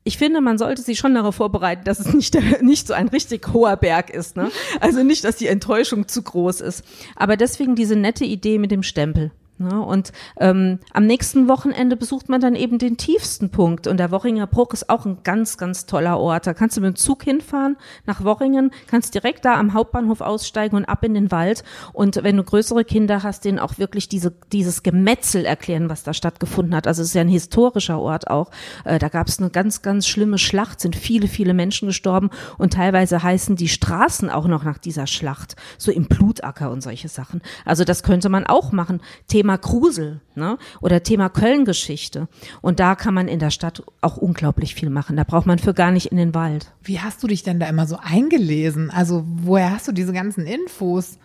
Ich 0.05 0.17
finde, 0.17 0.41
man 0.41 0.57
sollte 0.57 0.81
sich 0.81 0.99
schon 0.99 1.15
darauf 1.15 1.35
vorbereiten, 1.35 1.85
dass 1.85 1.99
es 1.99 2.13
nicht, 2.13 2.37
nicht 2.61 2.87
so 2.87 2.93
ein 2.93 3.07
richtig 3.07 3.53
hoher 3.53 3.77
Berg 3.77 4.09
ist. 4.09 4.35
Ne? 4.35 4.51
Also 4.79 5.03
nicht, 5.03 5.23
dass 5.23 5.37
die 5.37 5.47
Enttäuschung 5.47 6.07
zu 6.07 6.21
groß 6.21 6.61
ist. 6.61 6.83
Aber 7.15 7.37
deswegen 7.37 7.75
diese 7.75 7.95
nette 7.95 8.25
Idee 8.25 8.59
mit 8.59 8.71
dem 8.71 8.83
Stempel. 8.83 9.31
Ne? 9.59 9.81
Und 9.81 10.11
ähm, 10.39 10.79
am 10.93 11.05
nächsten 11.05 11.47
Wochenende 11.47 11.95
besucht 11.95 12.27
man 12.27 12.41
dann 12.41 12.55
eben 12.55 12.79
den 12.79 12.97
tiefsten 12.97 13.49
Punkt. 13.49 13.87
Und 13.87 13.97
der 13.97 14.11
Worringer 14.11 14.47
Bruch 14.47 14.73
ist 14.73 14.89
auch 14.89 15.05
ein 15.05 15.19
ganz, 15.23 15.57
ganz 15.57 15.85
toller 15.85 16.19
Ort. 16.19 16.47
Da 16.47 16.53
kannst 16.53 16.75
du 16.75 16.81
mit 16.81 16.95
dem 16.95 16.95
Zug 16.95 17.23
hinfahren 17.23 17.77
nach 18.05 18.23
Worringen, 18.23 18.71
kannst 18.87 19.13
direkt 19.13 19.45
da 19.45 19.59
am 19.59 19.73
Hauptbahnhof 19.73 20.21
aussteigen 20.21 20.75
und 20.75 20.85
ab 20.85 21.03
in 21.03 21.13
den 21.13 21.31
Wald. 21.31 21.63
Und 21.93 22.23
wenn 22.23 22.37
du 22.37 22.43
größere 22.43 22.83
Kinder 22.83 23.23
hast, 23.23 23.45
denen 23.45 23.59
auch 23.59 23.77
wirklich 23.77 24.09
diese, 24.09 24.33
dieses 24.51 24.83
Gemetzel 24.83 25.45
erklären, 25.45 25.89
was 25.89 26.03
da 26.03 26.13
stattgefunden 26.13 26.75
hat. 26.75 26.87
Also 26.87 27.01
es 27.01 27.09
ist 27.09 27.13
ja 27.13 27.21
ein 27.21 27.27
historischer 27.27 27.99
Ort 27.99 28.27
auch. 28.29 28.49
Äh, 28.85 28.99
da 28.99 29.09
gab 29.09 29.27
es 29.27 29.39
eine 29.39 29.49
ganz, 29.49 29.81
ganz 29.81 30.07
schlimme 30.07 30.37
Schlacht, 30.37 30.79
sind 30.79 30.95
viele, 30.95 31.27
viele 31.27 31.53
Menschen 31.53 31.87
gestorben. 31.87 32.31
Und 32.57 32.73
teilweise 32.73 33.21
heißen 33.21 33.55
die 33.55 33.69
Straßen 33.69 34.29
auch 34.29 34.47
noch 34.47 34.63
nach 34.63 34.77
dieser 34.77 35.07
Schlacht. 35.07 35.55
So 35.77 35.91
im 35.91 36.05
Blutacker 36.05 36.71
und 36.71 36.81
solche 36.81 37.07
Sachen. 37.07 37.41
Also 37.65 37.83
das 37.83 38.03
könnte 38.03 38.29
man 38.29 38.45
auch 38.45 38.71
machen. 38.71 39.01
Thema 39.27 39.52
Grusel 39.57 40.21
ne? 40.35 40.57
oder 40.81 41.03
Thema 41.03 41.29
Köln-Geschichte. 41.29 42.27
Und 42.61 42.79
da 42.79 42.95
kann 42.95 43.13
man 43.13 43.27
in 43.27 43.39
der 43.39 43.51
Stadt 43.51 43.83
auch 44.01 44.17
unglaublich 44.17 44.75
viel 44.75 44.89
machen. 44.89 45.15
Da 45.15 45.23
braucht 45.23 45.45
man 45.45 45.59
für 45.59 45.73
gar 45.73 45.91
nicht 45.91 46.07
in 46.07 46.17
den 46.17 46.33
Wald. 46.33 46.71
Wie 46.81 46.99
hast 46.99 47.23
du 47.23 47.27
dich 47.27 47.43
denn 47.43 47.59
da 47.59 47.67
immer 47.67 47.87
so 47.87 47.97
eingelesen? 48.01 48.89
Also 48.89 49.23
woher 49.25 49.71
hast 49.71 49.87
du 49.87 49.91
diese 49.91 50.13
ganzen 50.13 50.45
Infos? 50.45 51.17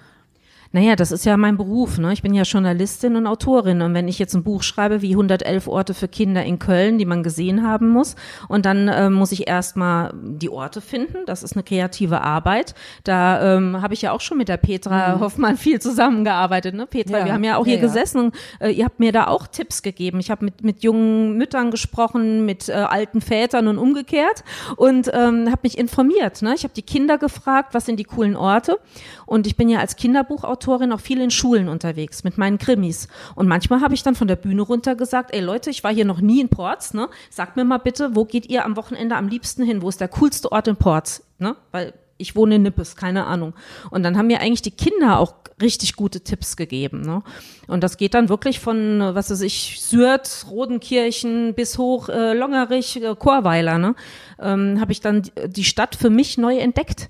Naja, 0.71 0.97
das 0.97 1.13
ist 1.13 1.25
ja 1.25 1.39
mein 1.39 1.57
Beruf. 1.57 1.97
Ne? 1.97 2.13
Ich 2.13 2.21
bin 2.21 2.35
ja 2.35 2.43
Journalistin 2.43 3.17
und 3.17 3.27
Autorin. 3.27 3.81
Und 3.81 3.95
wenn 3.95 4.07
ich 4.07 4.19
jetzt 4.19 4.35
ein 4.35 4.43
Buch 4.43 4.63
schreibe 4.63 5.01
wie 5.01 5.13
111 5.13 5.67
Orte 5.67 5.95
für 5.95 6.09
Kinder 6.09 6.45
in 6.45 6.59
Köln, 6.59 6.99
die 6.99 7.07
man 7.07 7.23
gesehen 7.23 7.67
haben 7.67 7.89
muss, 7.89 8.17
und 8.49 8.67
dann 8.67 8.87
äh, 8.89 9.09
muss 9.09 9.33
ich 9.33 9.49
erstmal 9.49 10.13
die 10.15 10.51
Orte 10.51 10.83
finden. 10.83 11.25
Das 11.25 11.43
ist 11.43 11.55
eine 11.55 11.63
kreative 11.63 12.21
Arbeit. 12.21 12.75
Da 13.05 13.57
ähm, 13.57 13.81
habe 13.81 13.95
ich 13.95 14.03
ja 14.03 14.13
auch 14.13 14.21
schon 14.21 14.37
mit 14.37 14.49
der 14.49 14.59
Petra 14.59 15.19
Hoffmann 15.21 15.57
viel 15.57 15.81
zusammengearbeitet. 15.81 16.75
Ne? 16.75 16.87
Petra, 16.87 17.21
Ja. 17.21 17.25
wir 17.25 17.33
haben 17.33 17.45
ja 17.45 17.57
auch 17.57 17.65
hier 17.65 17.77
ja. 17.77 17.81
gesessen 17.81 18.21
und 18.27 18.35
äh, 18.61 18.71
ihr 18.71 18.85
habt 18.85 19.01
mir 19.01 19.13
da 19.13 19.29
auch 19.29 19.47
Tipps 19.47 19.83
gegeben. 19.83 20.21
Ich 20.21 20.31
habe 20.31 20.45
mit, 20.45 20.63
mit 20.63 20.83
jungen 20.83 21.39
Müttern 21.39 21.71
gesprochen, 21.71 22.45
mit 22.45 22.69
äh, 22.69 22.73
alten 22.73 23.23
Vätern 23.23 23.69
und 23.69 23.79
umgekehrt 23.79 24.45
und 24.77 25.11
ähm, 25.15 25.47
habe 25.51 25.61
mich 25.63 25.79
informiert. 25.79 26.43
Ne? 26.43 26.53
Ich 26.55 26.65
habe 26.65 26.75
die 26.75 26.83
Kinder 26.83 27.17
gefragt, 27.17 27.73
was 27.73 27.87
sind 27.87 27.99
die 27.99 28.05
coolen 28.05 28.37
Orte. 28.37 28.79
Und 29.25 29.47
ich 29.47 29.57
bin 29.57 29.71
ja 29.71 29.79
als 29.79 29.97
Kinderbuchautorin 29.97 30.58
auch 30.67 31.01
viel 31.01 31.21
in 31.21 31.31
Schulen 31.31 31.69
unterwegs 31.69 32.25
mit 32.25 32.39
meinen 32.39 32.59
Krimis. 32.59 33.09
Und 33.35 33.49
manchmal 33.49 33.81
habe 33.81 33.95
ich 33.95 34.03
dann 34.03 34.15
von 34.15 34.29
der 34.29 34.37
Bühne 34.37 34.63
runter 34.63 34.95
gesagt, 34.95 35.35
ey 35.35 35.41
Leute, 35.41 35.71
ich 35.71 35.85
war 35.85 35.93
hier 35.93 36.05
noch 36.05 36.21
nie 36.21 36.41
in 36.41 36.49
Ports, 36.49 36.95
ne? 36.95 37.09
Sagt 37.31 37.57
mir 37.57 37.65
mal 37.65 37.79
bitte, 37.79 38.15
wo 38.15 38.25
geht 38.25 38.49
ihr 38.49 38.65
am 38.65 38.77
Wochenende 38.77 39.17
am 39.17 39.29
liebsten 39.29 39.63
hin? 39.63 39.83
Wo 39.83 39.89
ist 39.89 40.01
der 40.01 40.09
coolste 40.09 40.51
Ort 40.53 40.69
in 40.69 40.77
Ports? 40.77 41.23
Ne? 41.39 41.57
Weil 41.71 41.95
ich 42.19 42.37
wohne 42.37 42.57
in 42.57 42.63
Nippes, 42.63 42.97
keine 42.97 43.27
Ahnung. 43.27 43.55
Und 43.91 44.03
dann 44.03 44.19
haben 44.19 44.27
mir 44.27 44.41
eigentlich 44.41 44.63
die 44.63 44.73
Kinder 44.73 45.19
auch 45.19 45.35
richtig 45.63 45.97
gute 45.97 46.21
Tipps 46.21 46.57
gegeben. 46.57 47.03
Ne? 47.03 47.23
Und 47.67 47.83
das 47.83 47.97
geht 47.97 48.15
dann 48.15 48.29
wirklich 48.29 48.61
von, 48.61 49.01
äh, 49.01 49.15
was 49.15 49.31
weiß 49.31 49.41
ich, 49.43 49.81
Sürth, 49.81 50.47
Rodenkirchen 50.51 51.55
bis 51.55 51.79
hoch 51.79 52.09
äh, 52.09 52.35
Longerich, 52.35 53.03
äh, 53.03 53.15
Chorweiler. 53.15 53.79
Ne? 53.79 53.95
Ähm, 54.41 54.81
Habe 54.81 54.93
ich 54.93 55.01
dann 55.01 55.23
die 55.47 55.65
Stadt 55.65 55.97
für 55.97 56.11
mich 56.11 56.39
neu 56.39 56.59
entdeckt. 56.59 57.09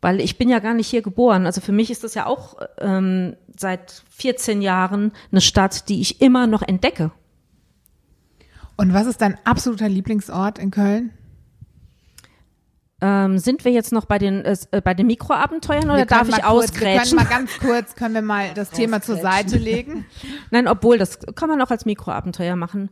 Weil 0.00 0.20
ich 0.20 0.38
bin 0.38 0.48
ja 0.48 0.60
gar 0.60 0.74
nicht 0.74 0.88
hier 0.88 1.02
geboren. 1.02 1.46
Also 1.46 1.60
für 1.60 1.72
mich 1.72 1.90
ist 1.90 2.04
das 2.04 2.14
ja 2.14 2.26
auch 2.26 2.56
ähm, 2.78 3.36
seit 3.56 4.02
14 4.10 4.62
Jahren 4.62 5.12
eine 5.30 5.40
Stadt, 5.40 5.88
die 5.88 6.00
ich 6.00 6.20
immer 6.22 6.46
noch 6.46 6.62
entdecke. 6.62 7.10
Und 8.76 8.94
was 8.94 9.06
ist 9.06 9.20
dein 9.20 9.36
absoluter 9.44 9.88
Lieblingsort 9.90 10.58
in 10.58 10.70
Köln? 10.70 11.12
Ähm, 13.02 13.38
sind 13.38 13.64
wir 13.64 13.72
jetzt 13.72 13.92
noch 13.92 14.04
bei 14.04 14.18
den, 14.18 14.44
äh, 14.44 14.56
bei 14.82 14.92
den 14.92 15.06
Mikroabenteuern 15.06 15.90
oder 15.90 16.04
darf 16.04 16.28
ich 16.28 16.34
kurz, 16.34 16.36
Wir 16.36 16.42
können 16.42 16.98
ausgrätschen? 16.98 17.16
mal 17.16 17.24
ganz 17.24 17.58
kurz, 17.58 17.94
können 17.94 18.14
wir 18.14 18.22
mal 18.22 18.52
das 18.54 18.70
Thema 18.70 19.00
zur 19.00 19.16
Seite 19.16 19.56
legen? 19.56 20.04
Nein, 20.50 20.68
obwohl, 20.68 20.98
das 20.98 21.18
kann 21.34 21.48
man 21.48 21.62
auch 21.62 21.70
als 21.70 21.86
Mikroabenteuer 21.86 22.56
machen. 22.56 22.90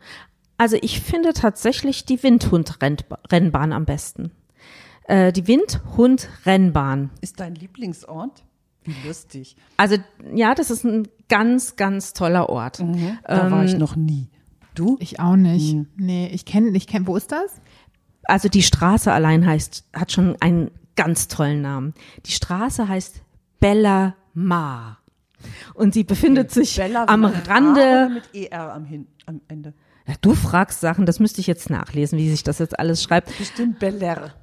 Also 0.56 0.76
ich 0.80 1.00
finde 1.00 1.34
tatsächlich 1.34 2.04
die 2.06 2.22
Windhund-Rennbahn 2.22 3.72
am 3.72 3.84
besten. 3.84 4.32
Äh, 5.08 5.32
die 5.32 5.46
Windhund-Rennbahn. 5.46 7.10
Ist 7.22 7.40
dein 7.40 7.54
Lieblingsort? 7.54 8.44
Wie 8.84 8.94
lustig. 9.06 9.56
Also 9.78 9.96
ja, 10.34 10.54
das 10.54 10.70
ist 10.70 10.84
ein 10.84 11.08
ganz, 11.28 11.76
ganz 11.76 12.12
toller 12.12 12.48
Ort. 12.48 12.80
Da 13.24 13.50
war 13.50 13.64
ich 13.64 13.76
noch 13.76 13.96
nie. 13.96 14.28
Du? 14.74 14.96
Ich 15.00 15.18
auch 15.18 15.36
nicht. 15.36 15.76
Nee, 15.96 16.28
ich 16.28 16.44
kenne, 16.44 16.70
ich 16.76 16.86
kenne, 16.86 17.06
wo 17.06 17.16
ist 17.16 17.32
das? 17.32 17.60
Also 18.24 18.48
die 18.48 18.62
Straße 18.62 19.10
allein 19.10 19.46
heißt, 19.46 19.88
hat 19.94 20.12
schon 20.12 20.36
einen 20.40 20.70
ganz 20.94 21.26
tollen 21.26 21.62
Namen. 21.62 21.94
Die 22.26 22.32
Straße 22.32 22.86
heißt 22.86 23.22
Bella 23.60 24.14
Mar. 24.34 24.98
Und 25.74 25.94
sie 25.94 26.04
befindet 26.04 26.50
sich 26.50 26.76
Bella 26.76 27.06
am 27.06 27.24
Rande. 27.24 28.10
mit 28.12 28.34
ER 28.34 28.74
am, 28.74 28.84
Hin 28.84 29.06
am 29.24 29.40
Ende. 29.48 29.72
Ja, 30.06 30.14
du 30.20 30.34
fragst 30.34 30.80
Sachen, 30.80 31.06
das 31.06 31.18
müsste 31.18 31.40
ich 31.40 31.46
jetzt 31.46 31.70
nachlesen, 31.70 32.18
wie 32.18 32.30
sich 32.30 32.42
das 32.42 32.58
jetzt 32.58 32.78
alles 32.78 33.02
schreibt. 33.02 33.36
Bestimmt 33.38 33.78
Beller. 33.78 34.34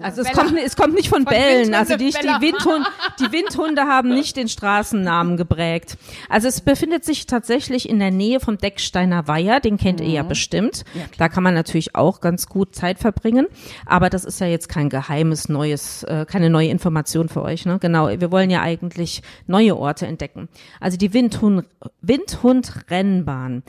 Also 0.00 0.22
es 0.22 0.28
Bella. 0.30 0.42
kommt, 0.42 0.58
es 0.64 0.76
kommt 0.76 0.94
nicht 0.94 1.08
von, 1.08 1.24
Von 1.24 1.32
Bällen. 1.32 1.72
Windhunde 1.72 1.78
Also 1.78 1.96
die, 1.96 2.10
die, 2.10 2.12
Bella. 2.12 2.40
Windhunde, 2.40 2.88
die 3.20 3.32
Windhunde 3.32 3.82
haben 3.82 4.08
nicht 4.10 4.36
den 4.36 4.48
Straßennamen 4.48 5.36
geprägt. 5.36 5.98
Also 6.28 6.48
es 6.48 6.60
befindet 6.60 7.04
sich 7.04 7.26
tatsächlich 7.26 7.88
in 7.88 7.98
der 7.98 8.10
Nähe 8.10 8.40
vom 8.40 8.58
Decksteiner 8.58 9.26
Weiher, 9.28 9.60
den 9.60 9.76
kennt 9.76 10.00
ihr 10.00 10.08
ja 10.08 10.22
bestimmt. 10.22 10.84
da 11.16 11.28
kann 11.28 11.42
man 11.42 11.54
natürlich 11.54 11.94
auch 11.94 12.20
ganz 12.20 12.46
gut 12.46 12.74
Zeit 12.74 12.98
verbringen. 12.98 13.46
Aber 13.86 14.10
das 14.10 14.24
ist 14.24 14.40
ja 14.40 14.46
jetzt 14.46 14.68
kein 14.68 14.88
geheimes 14.88 15.48
neues, 15.48 16.02
äh, 16.04 16.26
keine 16.26 16.50
neue 16.50 16.68
Information 16.68 17.28
für 17.28 17.42
euch. 17.42 17.66
Ne? 17.66 17.78
Genau, 17.80 18.08
wir 18.08 18.30
wollen 18.30 18.50
ja 18.50 18.62
eigentlich 18.62 19.22
neue 19.46 19.76
Orte 19.76 20.06
entdecken. 20.06 20.48
Also 20.80 20.96
die 20.96 21.12
Windhund, 21.12 21.64
Windhund-Rennbahn 22.02 23.62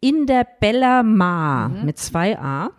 in 0.00 0.26
der 0.26 0.46
Bella 0.60 1.02
Mar 1.02 1.68
mit 1.68 1.98
zwei 1.98 2.38
A. 2.38 2.70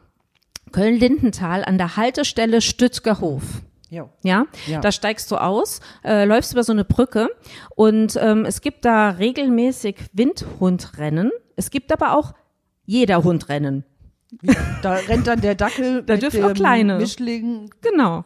Köln-Lindenthal 0.72 1.64
an 1.64 1.78
der 1.78 1.98
Haltestelle 1.98 2.62
Stützger 2.62 3.20
Hof. 3.20 3.44
Jo. 3.90 4.10
Ja? 4.24 4.46
Ja. 4.68 4.80
da 4.80 4.92
steigst 4.92 5.30
du 5.32 5.36
aus, 5.36 5.82
äh, 6.06 6.24
läufst 6.24 6.54
über 6.54 6.64
so 6.64 6.72
eine 6.72 6.86
Brücke 6.86 7.28
und 7.76 8.18
ähm, 8.22 8.46
es 8.46 8.62
gibt 8.62 8.86
da 8.86 9.10
regelmäßig 9.10 9.98
Windhundrennen. 10.14 11.30
Es 11.58 11.72
gibt 11.72 11.92
aber 11.92 12.16
auch 12.16 12.34
jeder 12.86 13.24
Hundrennen. 13.24 13.84
Da 14.82 14.94
rennt 14.94 15.28
dann 15.28 15.42
der 15.42 15.56
Dackel 15.56 16.04
Da 16.04 16.16
dürfen 16.16 16.44
auch 16.46 16.54
kleine. 16.54 16.98
Mischling. 16.98 17.70
Genau. 17.82 18.24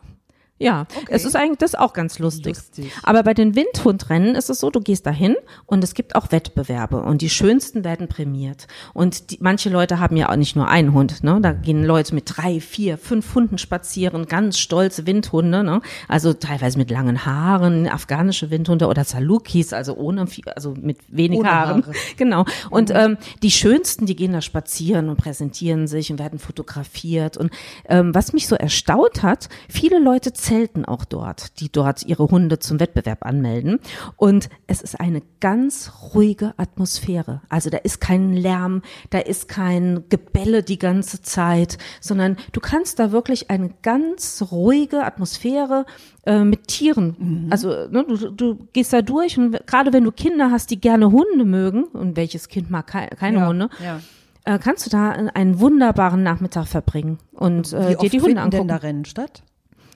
Ja, 0.57 0.85
es 1.09 1.25
ist 1.25 1.35
eigentlich 1.35 1.57
das 1.57 1.73
ist 1.73 1.79
auch 1.79 1.91
ganz 1.91 2.17
lustig. 2.19 2.55
Lustig. 2.55 2.91
Aber 3.03 3.23
bei 3.23 3.33
den 3.33 3.55
Windhundrennen 3.55 4.35
ist 4.35 4.49
es 4.49 4.59
so, 4.61 4.69
du 4.69 4.79
gehst 4.79 5.05
dahin 5.05 5.35
und 5.65 5.83
es 5.83 5.93
gibt 5.93 6.15
auch 6.15 6.31
Wettbewerbe 6.31 7.01
und 7.01 7.21
die 7.21 7.29
schönsten 7.29 7.83
werden 7.83 8.07
prämiert. 8.07 8.67
Und 8.93 9.31
die, 9.31 9.37
manche 9.41 9.69
Leute 9.69 9.99
haben 9.99 10.15
ja 10.15 10.29
auch 10.29 10.37
nicht 10.37 10.55
nur 10.55 10.69
einen 10.69 10.93
Hund, 10.93 11.23
ne? 11.25 11.39
Da 11.41 11.51
gehen 11.51 11.83
Leute 11.83 12.15
mit 12.15 12.23
drei, 12.37 12.61
vier, 12.61 12.97
fünf 12.97 13.35
Hunden 13.35 13.57
spazieren, 13.57 14.27
ganz 14.27 14.57
stolze 14.57 15.05
Windhunde, 15.05 15.61
ne? 15.63 15.81
Also 16.07 16.31
teilweise 16.31 16.77
mit 16.77 16.89
langen 16.89 17.25
Haaren, 17.25 17.87
afghanische 17.89 18.49
Windhunde 18.49 18.87
oder 18.87 19.03
Salukis, 19.03 19.73
also 19.73 19.95
ohne, 19.95 20.25
viel- 20.27 20.47
also 20.55 20.73
mit 20.79 20.99
wenig 21.09 21.39
Ohne 21.39 21.51
Haaren. 21.51 21.83
Haare. 21.85 21.91
Genau. 22.17 22.45
Und 22.69 22.91
ähm, 22.91 23.17
die 23.43 23.51
schönsten, 23.51 24.05
die 24.05 24.15
gehen 24.15 24.31
da 24.31 24.39
spazieren 24.41 25.09
und 25.09 25.17
präsentieren 25.17 25.87
sich 25.87 26.11
und 26.11 26.19
werden 26.19 26.39
fotografiert. 26.39 27.35
Und 27.35 27.51
ähm, 27.89 28.15
was 28.15 28.31
mich 28.31 28.47
so 28.47 28.55
erstaunt 28.55 29.21
hat, 29.21 29.49
viele 29.67 29.99
Leute 29.99 30.31
zelten 30.45 30.85
auch 30.85 31.05
dort, 31.05 31.59
die 31.59 31.71
dort 31.71 32.03
ihre 32.05 32.25
Hunde 32.27 32.59
zum 32.59 32.79
Wettbewerb 32.79 33.25
anmelden. 33.25 33.79
Und 34.15 34.49
es 34.67 34.81
ist 34.81 34.99
eine 34.99 35.21
ganz 35.39 35.91
ruhige 36.13 36.53
Atmosphäre. 36.57 37.41
Also 37.49 37.69
da 37.69 37.77
ist 37.77 37.99
kein 38.01 38.33
Lärm, 38.33 38.81
da 39.09 39.19
ist 39.19 39.47
kein 39.47 40.03
Gebälle 40.09 40.61
die 40.63 40.77
ganze 40.79 41.21
Zeit, 41.21 41.77
sondern 42.01 42.37
du 42.51 42.59
kannst 42.59 42.99
da 42.99 43.11
wirklich 43.11 43.49
eine 43.49 43.71
ganz 43.81 44.43
ruhige 44.51 45.03
Atmosphäre 45.03 45.85
äh, 46.25 46.43
mit 46.43 46.67
Tieren. 46.67 47.47
Also 47.49 47.69
ne, 47.89 48.05
du, 48.07 48.31
du 48.31 48.67
gehst 48.73 48.93
da 48.93 49.01
durch 49.01 49.37
und 49.37 49.65
gerade 49.67 49.93
wenn 49.93 50.03
du 50.03 50.11
Kinder 50.11 50.51
hast, 50.51 50.69
die 50.71 50.79
gerne 50.79 51.11
Hunde 51.11 51.45
mögen, 51.45 51.85
und 51.85 52.15
welches 52.15 52.47
Kind 52.49 52.69
mag 52.69 52.87
kei- 52.87 53.07
keine 53.07 53.39
Ja, 53.39 53.47
Hunde, 53.47 53.69
ja. 53.83 53.99
äh, 54.45 54.59
kannst 54.59 54.85
du 54.85 54.89
da 54.89 55.09
einen 55.11 55.59
wunderbaren 55.59 56.21
Nachmittag 56.23 56.67
verbringen 56.67 57.17
und 57.33 57.73
äh, 57.73 57.95
dir 57.95 58.09
die 58.09 58.21
Hunde 58.21 58.41
angucken. 58.41 58.67
denn 58.67 58.67
da 58.67 58.75
Rennen 58.77 59.05
statt? 59.05 59.43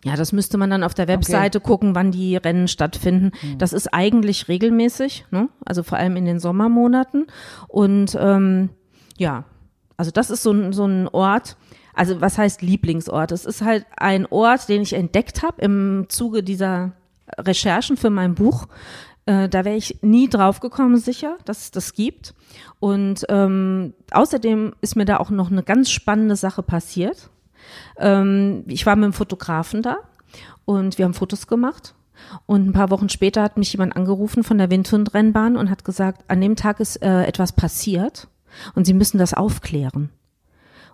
Ja, 0.06 0.16
das 0.16 0.32
müsste 0.32 0.58
man 0.58 0.70
dann 0.70 0.84
auf 0.84 0.94
der 0.94 1.08
Webseite 1.08 1.60
gucken, 1.60 1.94
wann 1.94 2.12
die 2.12 2.38
Rennen 2.38 2.68
stattfinden. 2.68 3.32
Das 3.58 3.74
ist 3.74 3.94
eigentlich 3.94 4.48
regelmäßig, 4.48 5.26
ne? 5.32 5.50
also 5.66 5.84
vor 5.84 5.98
allem 5.98 6.16
in 6.16 6.26
den 6.26 6.40
Sommermonaten. 6.40 7.28
Und 7.68 8.18
ähm, 8.20 8.70
ja, 9.18 9.44
also 9.98 10.12
das 10.12 10.30
ist 10.30 10.44
so 10.44 10.52
ein, 10.52 10.72
so 10.72 10.86
ein 10.86 11.10
Ort, 11.10 11.58
also 11.94 12.22
was 12.22 12.38
heißt 12.38 12.62
Lieblingsort? 12.62 13.34
Es 13.34 13.46
ist 13.46 13.62
halt 13.62 13.86
ein 13.98 14.26
Ort, 14.28 14.70
den 14.70 14.82
ich 14.82 14.94
entdeckt 14.94 15.44
habe 15.44 15.62
im 15.62 16.06
Zuge 16.08 16.44
dieser 16.44 16.94
Recherchen 17.38 17.98
für 17.98 18.10
mein 18.10 18.36
Buch. 18.36 18.68
Äh, 19.26 19.50
da 19.50 19.66
wäre 19.66 19.76
ich 19.76 20.00
nie 20.02 20.30
drauf 20.30 20.62
gekommen, 20.62 20.96
sicher, 20.98 21.38
dass 21.44 21.64
es 21.64 21.72
das 21.72 21.94
gibt. 21.94 22.34
Und 22.80 23.26
ähm, 23.28 23.94
außerdem 24.12 24.76
ist 24.80 24.96
mir 24.96 25.06
da 25.06 25.18
auch 25.18 25.30
noch 25.30 25.52
eine 25.52 25.62
ganz 25.62 25.92
spannende 25.92 26.38
Sache 26.38 26.64
passiert. 26.64 27.30
Ähm, 27.98 28.64
ich 28.68 28.86
war 28.86 28.96
mit 28.96 29.06
einem 29.06 29.14
Fotografen 29.14 29.82
da 29.82 29.98
und 30.66 30.98
wir 30.98 31.06
haben 31.06 31.14
Fotos 31.14 31.48
gemacht. 31.48 31.96
Und 32.46 32.68
ein 32.68 32.74
paar 32.74 32.90
Wochen 32.90 33.10
später 33.10 33.42
hat 33.42 33.58
mich 33.58 33.72
jemand 33.72 33.96
angerufen 33.96 34.44
von 34.44 34.58
der 34.58 34.70
Windhundrennbahn 34.70 35.58
und 35.58 35.70
hat 35.70 35.86
gesagt, 35.86 36.24
an 36.28 36.42
dem 36.42 36.56
Tag 36.56 36.80
ist 36.80 36.98
äh, 37.02 37.24
etwas 37.24 37.54
passiert 37.54 38.28
und 38.76 38.86
Sie 38.86 38.94
müssen 38.94 39.18
das 39.18 39.34
aufklären. 39.34 40.10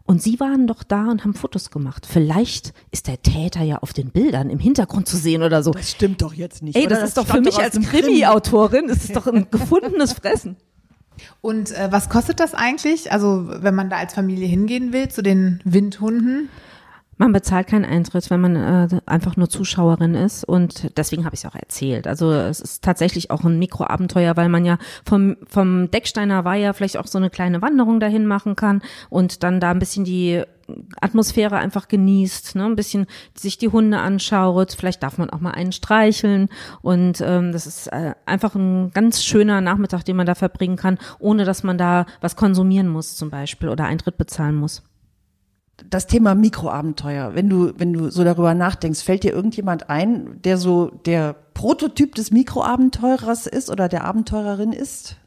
Und 0.08 0.22
Sie 0.22 0.40
waren 0.40 0.68
doch 0.68 0.84
da 0.84 1.10
und 1.10 1.24
haben 1.24 1.34
Fotos 1.34 1.72
gemacht. 1.72 2.06
Vielleicht 2.06 2.74
ist 2.92 3.08
der 3.08 3.22
Täter 3.24 3.64
ja 3.64 3.78
auf 3.80 3.92
den 3.92 4.12
Bildern 4.12 4.52
im 4.52 4.60
Hintergrund 4.60 5.08
zu 5.08 5.18
sehen 5.18 5.42
oder 5.42 5.64
so. 5.64 5.72
Das 5.72 5.90
stimmt 5.90 6.22
doch 6.22 6.34
jetzt 6.34 6.62
nicht. 6.62 6.76
Ey, 6.76 6.86
oder? 6.86 6.98
das 6.98 7.10
ist 7.10 7.18
doch 7.18 7.26
für 7.26 7.42
mich 7.42 7.58
als. 7.58 7.80
Krimi-Autorin, 7.80 8.86
ist 8.86 9.04
es 9.04 9.12
doch 9.14 9.26
ein 9.26 9.48
gefundenes 9.50 10.14
Fressen. 10.14 10.58
Und 11.42 11.72
äh, 11.72 11.88
was 11.92 12.10
kostet 12.10 12.40
das 12.40 12.54
eigentlich? 12.54 13.12
Also 13.12 13.48
wenn 13.48 13.74
man 13.74 13.90
da 13.90 13.98
als 13.98 14.14
Familie 14.14 14.48
hingehen 14.48 14.94
will 14.94 15.10
zu 15.10 15.24
den 15.24 15.60
Windhunden? 15.64 16.50
Man 17.18 17.32
bezahlt 17.32 17.68
keinen 17.68 17.86
Eintritt, 17.86 18.30
wenn 18.30 18.42
man 18.42 18.56
äh, 18.56 18.88
einfach 19.06 19.38
nur 19.38 19.50
Zuschauerin 19.50 20.16
ist 20.16 20.44
und 20.44 20.98
deswegen 20.98 21.24
habe 21.24 21.34
ich 21.34 21.44
es 21.44 21.50
auch 21.50 21.56
erzählt. 21.56 22.08
Also 22.08 22.32
es 22.34 22.60
ist 22.60 22.84
tatsächlich 22.84 23.32
auch 23.32 23.46
ein 23.46 23.58
Mikroabenteuer, 23.58 24.36
weil 24.36 24.50
man 24.50 24.66
ja 24.66 24.78
vom, 25.06 25.38
vom 25.48 25.90
Decksteiner 25.92 26.44
Weiher 26.44 26.74
vielleicht 26.74 26.98
auch 26.98 27.08
so 27.08 27.18
eine 27.18 27.30
kleine 27.30 27.62
Wanderung 27.62 28.02
dahin 28.02 28.26
machen 28.26 28.58
kann 28.58 28.82
und 29.10 29.44
dann 29.44 29.62
da 29.62 29.72
ein 29.72 29.80
bisschen 29.80 30.04
die 30.04 30.44
Atmosphäre 31.00 31.58
einfach 31.58 31.88
genießt, 31.88 32.56
ne? 32.56 32.66
ein 32.66 32.76
bisschen 32.76 33.06
sich 33.34 33.58
die 33.58 33.70
Hunde 33.70 34.00
anschaut, 34.00 34.76
vielleicht 34.78 35.04
darf 35.04 35.18
man 35.18 35.30
auch 35.30 35.40
mal 35.40 35.52
einen 35.52 35.72
streicheln 35.72 36.50
und 36.82 37.22
ähm, 37.22 37.52
das 37.52 37.68
ist 37.68 37.88
äh, 37.88 38.16
einfach 38.26 38.56
ein 38.56 38.92
ganz 38.92 39.24
schöner 39.24 39.62
Nachmittag, 39.62 40.04
den 40.04 40.18
man 40.18 40.26
da 40.26 40.36
verbringen 40.36 40.76
kann, 40.76 40.98
ohne 41.20 41.46
dass 41.46 41.64
man 41.64 41.78
da 41.78 42.08
was 42.20 42.36
konsumieren 42.36 42.90
muss 42.90 43.16
zum 43.16 43.30
Beispiel 43.30 43.70
oder 43.70 43.86
Eintritt 43.86 44.18
bezahlen 44.18 44.56
muss. 44.56 44.84
Das 45.90 46.08
Thema 46.08 46.36
Mikroabenteuer, 46.36 47.36
wenn 47.36 47.50
du, 47.50 47.74
wenn 47.78 47.94
du 47.94 48.10
so 48.10 48.24
darüber 48.24 48.54
nachdenkst, 48.54 49.02
fällt 49.02 49.24
dir 49.24 49.34
irgendjemand 49.34 49.90
ein, 49.90 50.42
der 50.44 50.58
so 50.58 50.92
der 51.06 51.34
Prototyp 51.54 52.16
des 52.16 52.32
Mikroabenteurers 52.32 53.48
ist 53.48 53.70
oder 53.70 53.90
der 53.90 54.06
Abenteurerin 54.06 54.72
ist? 54.72 55.18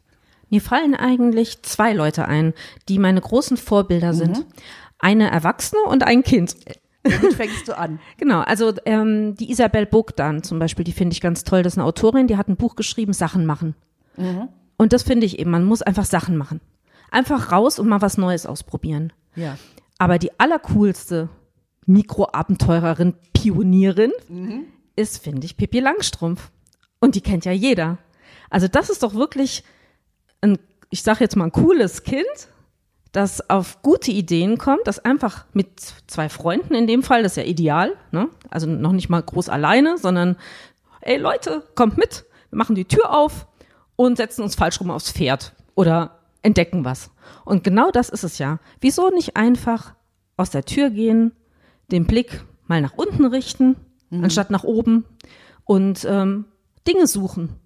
Mir 0.51 0.61
fallen 0.61 0.95
eigentlich 0.95 1.63
zwei 1.63 1.93
Leute 1.93 2.27
ein, 2.27 2.55
die 2.89 2.99
meine 2.99 3.21
großen 3.21 3.57
Vorbilder 3.57 4.15
sind. 4.15 4.47
Eine 4.99 5.31
Erwachsene 5.31 5.83
und 5.83 6.03
ein 6.03 6.23
Kind. 6.23 6.57
Womit 7.05 7.35
fängst 7.35 7.69
du 7.69 7.77
an? 7.77 8.01
Genau, 8.17 8.41
also 8.41 8.73
ähm, 8.85 9.35
die 9.37 9.51
Isabel 9.51 9.87
Bogdan 9.87 10.43
zum 10.43 10.59
Beispiel, 10.59 10.85
die 10.85 10.93
finde 10.93 11.13
ich 11.13 11.21
ganz 11.21 11.45
toll. 11.45 11.63
Das 11.63 11.75
ist 11.75 11.79
eine 11.79 11.87
Autorin, 11.87 12.27
die 12.27 12.37
hat 12.37 12.49
ein 12.49 12.57
Buch 12.57 12.77
geschrieben, 12.77 13.13
Sachen 13.13 13.47
machen. 13.47 13.75
Und 14.77 14.93
das 14.93 15.03
finde 15.03 15.27
ich 15.27 15.39
eben, 15.39 15.51
man 15.51 15.65
muss 15.65 15.83
einfach 15.83 16.05
Sachen 16.05 16.37
machen. 16.37 16.61
Einfach 17.11 17.53
raus 17.53 17.79
und 17.79 17.89
mal 17.89 18.03
was 18.03 18.19
Neues 18.19 18.47
ausprobieren. 18.47 19.13
Ja. 19.35 19.57
Aber 19.99 20.19
die 20.19 20.39
allercoolste 20.39 21.29
Mikroabenteurerin, 21.87 23.15
Pionierin 23.33 24.13
ist, 24.97 25.23
finde 25.23 25.47
ich, 25.47 25.57
Pippi 25.57 25.81
Langstrumpf. 25.81 26.51
Und 27.01 27.15
die 27.15 27.21
kennt 27.21 27.45
ja 27.45 27.53
jeder. 27.53 27.99
Also 28.51 28.69
das 28.69 28.91
ist 28.91 29.03
doch 29.03 29.15
wirklich 29.15 29.65
ein, 30.41 30.59
ich 30.91 31.03
sage 31.03 31.21
jetzt 31.21 31.37
mal, 31.37 31.45
ein 31.45 31.53
cooles 31.53 32.03
Kind, 32.03 32.27
das 33.13 33.49
auf 33.49 33.83
gute 33.83 34.11
Ideen 34.11 34.59
kommt, 34.59 34.87
das 34.87 35.05
einfach 35.05 35.47
mit 35.53 35.81
zwei 36.07 36.29
Freunden 36.29 36.75
in 36.75 36.87
dem 36.87 37.03
Fall, 37.03 37.23
das 37.23 37.33
ist 37.33 37.37
ja 37.37 37.45
ideal, 37.45 37.97
ne? 38.11 38.29
also 38.51 38.67
noch 38.67 38.93
nicht 38.93 39.09
mal 39.09 39.23
groß 39.23 39.49
alleine, 39.49 39.97
sondern, 39.99 40.37
ey 41.01 41.17
Leute, 41.17 41.65
kommt 41.75 41.97
mit, 41.97 42.27
wir 42.51 42.59
machen 42.59 42.75
die 42.75 42.85
Tür 42.85 43.15
auf 43.17 43.47
und 43.97 44.17
setzen 44.17 44.43
uns 44.43 44.55
falsch 44.55 44.81
rum 44.81 44.91
aufs 44.91 45.11
Pferd 45.11 45.55
oder 45.75 46.18
entdecken 46.43 46.85
was. 46.85 47.11
Und 47.45 47.65
genau 47.65 47.91
das 47.91 48.09
ist 48.09 48.25
es 48.25 48.39
ja. 48.39 48.59
Wieso 48.81 49.11
nicht 49.11 49.37
einfach 49.37 49.95
aus 50.37 50.51
der 50.51 50.65
Tür 50.65 50.91
gehen, 50.91 51.33
den 51.91 52.07
Blick 52.07 52.45
mal 52.67 52.81
nach 52.81 52.95
unten 52.97 53.27
richten, 53.27 53.77
anstatt 54.11 54.51
nach 54.51 54.65
oben 54.65 55.05
und 55.65 56.07
ähm, 56.09 56.47
Dinge 56.87 57.07
suchen. 57.07 57.57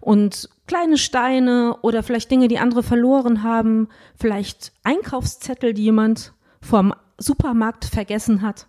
Und 0.00 0.48
kleine 0.66 0.98
Steine 0.98 1.76
oder 1.82 2.02
vielleicht 2.02 2.30
Dinge, 2.30 2.48
die 2.48 2.58
andere 2.58 2.82
verloren 2.82 3.42
haben, 3.42 3.88
vielleicht 4.16 4.72
Einkaufszettel, 4.82 5.74
die 5.74 5.84
jemand 5.84 6.32
vom 6.60 6.94
Supermarkt 7.18 7.84
vergessen 7.84 8.42
hat. 8.42 8.66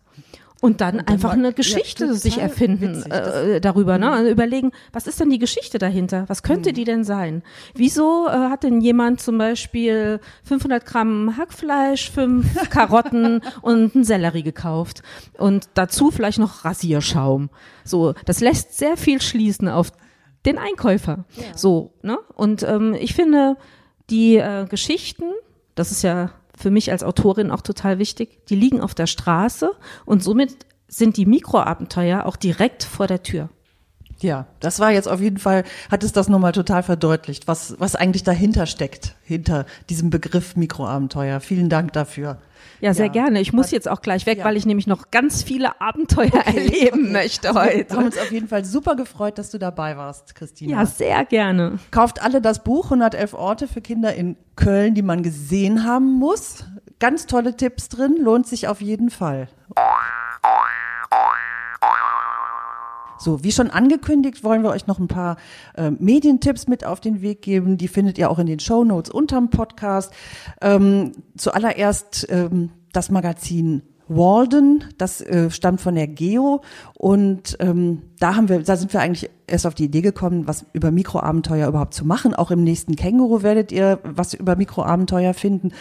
Und 0.60 0.82
dann 0.82 1.00
einfach 1.02 1.30
mal- 1.30 1.38
eine 1.38 1.48
ja, 1.50 1.54
Geschichte 1.54 2.06
total 2.06 2.16
sich 2.16 2.38
erfinden 2.40 3.06
witzig. 3.06 3.14
Äh, 3.14 3.60
darüber, 3.60 3.98
ne? 3.98 4.10
Also 4.12 4.32
überlegen, 4.32 4.72
was 4.92 5.06
ist 5.06 5.20
denn 5.20 5.30
die 5.30 5.38
Geschichte 5.38 5.78
dahinter? 5.78 6.26
Was 6.28 6.42
könnte 6.42 6.74
die 6.74 6.84
denn 6.84 7.04
sein? 7.04 7.44
Wieso 7.76 8.28
äh, 8.28 8.32
hat 8.32 8.64
denn 8.64 8.82
jemand 8.82 9.22
zum 9.22 9.38
Beispiel 9.38 10.20
500 10.46 10.86
Gramm 10.86 11.38
Hackfleisch, 11.38 12.10
fünf 12.10 12.48
Karotten 12.72 13.42
und 13.62 13.94
einen 13.96 14.04
Sellerie 14.04 14.44
gekauft 14.44 15.04
und 15.38 15.70
dazu 15.76 16.10
vielleicht 16.10 16.40
noch 16.40 16.66
Rasierschaum? 16.66 17.50
So, 17.84 18.14
das 18.26 18.40
lässt 18.40 18.78
sehr 18.78 18.98
viel 18.98 19.22
schließen 19.22 19.68
auf 19.70 19.92
den 20.46 20.58
Einkäufer. 20.58 21.26
So, 21.56 21.94
ne? 22.02 22.18
Und 22.34 22.64
ähm, 22.64 22.96
ich 23.00 23.14
finde, 23.14 23.58
die 24.10 24.38
äh, 24.38 24.66
Geschichten, 24.68 25.26
das 25.76 25.92
ist 25.92 26.02
ja 26.04 26.32
für 26.58 26.72
mich 26.72 26.92
als 26.92 27.04
Autorin 27.04 27.52
auch 27.52 27.62
total 27.62 28.00
wichtig, 28.00 28.46
die 28.48 28.56
liegen 28.56 28.82
auf 28.82 28.96
der 28.96 29.08
Straße 29.08 29.72
und 30.06 30.24
somit 30.24 30.66
sind 30.88 31.18
die 31.18 31.26
Mikroabenteuer 31.26 32.26
auch 32.26 32.36
direkt 32.36 32.84
vor 32.84 33.08
der 33.08 33.24
Tür. 33.24 33.50
Ja, 34.20 34.48
das 34.60 34.80
war 34.80 34.92
jetzt 34.92 35.08
auf 35.08 35.22
jeden 35.22 35.38
Fall, 35.38 35.64
hat 35.92 36.04
es 36.04 36.12
das 36.12 36.28
nochmal 36.28 36.52
total 36.52 36.82
verdeutlicht, 36.84 37.48
was, 37.48 37.76
was 37.80 37.96
eigentlich 37.96 38.24
dahinter 38.24 38.66
steckt, 38.66 39.16
hinter 39.24 39.66
diesem 39.90 40.10
Begriff 40.10 40.56
Mikroabenteuer. 40.56 41.40
Vielen 41.40 41.70
Dank 41.70 41.94
dafür. 41.94 42.38
Ja, 42.82 42.94
sehr 42.94 43.08
Ja. 43.08 43.12
gerne. 43.12 43.42
Ich 43.42 43.54
muss 43.54 43.72
jetzt 43.72 43.88
auch 43.88 44.02
gleich 44.02 44.26
weg, 44.26 44.40
Ja. 44.40 44.46
weil 44.46 44.58
ich 44.58 44.66
nämlich 44.66 44.88
noch 44.88 45.12
ganz 45.12 45.44
viele 45.44 45.80
Abenteuer 45.82 46.32
erleben 46.46 47.12
möchte 47.12 47.50
Wir 47.54 47.62
haben 47.62 47.70
heute. 47.78 47.98
uns 47.98 48.18
auf 48.18 48.32
jeden 48.32 48.48
Fall 48.48 48.66
super 48.66 48.96
gefreut, 48.96 49.38
dass 49.38 49.52
du 49.52 49.58
dabei 49.60 49.98
warst, 49.98 50.34
Christina. 50.36 50.72
Ja, 50.80 50.86
sehr 50.86 51.24
gerne. 51.26 51.78
Kauft 51.92 52.22
alle 52.22 52.42
das 52.42 52.64
Buch 52.64 52.86
111 52.90 53.34
Orte 53.34 53.68
für 53.68 53.82
Kinder 53.82 54.14
in 54.16 54.36
Köln, 54.56 54.96
die 54.96 55.02
man 55.04 55.22
gesehen 55.24 55.84
haben 55.86 56.14
muss. 56.14 56.66
Ganz 57.00 57.28
tolle 57.28 57.56
Tipps 57.56 57.90
drin, 57.90 58.16
lohnt 58.20 58.48
sich 58.48 58.68
auf 58.68 58.82
jeden 58.82 59.12
Fall. 59.12 59.48
So, 63.20 63.44
wie 63.44 63.52
schon 63.52 63.70
angekündigt, 63.70 64.44
wollen 64.44 64.64
wir 64.64 64.70
euch 64.70 64.88
noch 64.88 65.00
ein 65.00 65.08
paar 65.08 65.38
äh, 65.76 65.92
Medientipps 65.92 66.68
mit 66.68 66.86
auf 66.86 67.00
den 67.00 67.22
Weg 67.22 67.42
geben. 67.42 67.78
Die 67.78 67.88
findet 67.88 68.18
ihr 68.18 68.30
auch 68.30 68.40
in 68.40 68.48
den 68.48 68.60
Show 68.60 68.84
Notes 68.84 69.12
unterm 69.12 69.50
Podcast. 69.50 70.14
Ähm, 70.62 71.12
zuallererst 71.36 72.28
ähm, 72.30 72.72
das 72.94 73.10
Magazin 73.10 73.82
Walden, 74.10 74.86
das 74.98 75.22
äh, 75.22 75.50
stammt 75.52 75.82
von 75.82 75.96
der 75.96 76.08
Geo 76.08 76.62
und 76.94 77.58
ähm, 77.60 78.04
da 78.20 78.36
haben 78.36 78.48
wir, 78.48 78.60
da 78.60 78.78
sind 78.78 78.94
wir 78.94 79.02
eigentlich 79.02 79.30
erst 79.48 79.68
auf 79.68 79.76
die 79.76 79.86
Idee 79.86 80.02
gekommen, 80.02 80.48
was 80.48 80.66
über 80.74 80.92
Mikroabenteuer 80.92 81.68
überhaupt 81.68 81.94
zu 81.94 82.06
machen. 82.06 82.34
Auch 82.34 82.52
im 82.52 82.64
nächsten 82.64 82.96
Känguru 82.96 83.44
werdet 83.44 83.72
ihr 83.72 84.00
was 84.04 84.34
über 84.34 84.56
Mikroabenteuer 84.56 85.34
finden. 85.34 85.74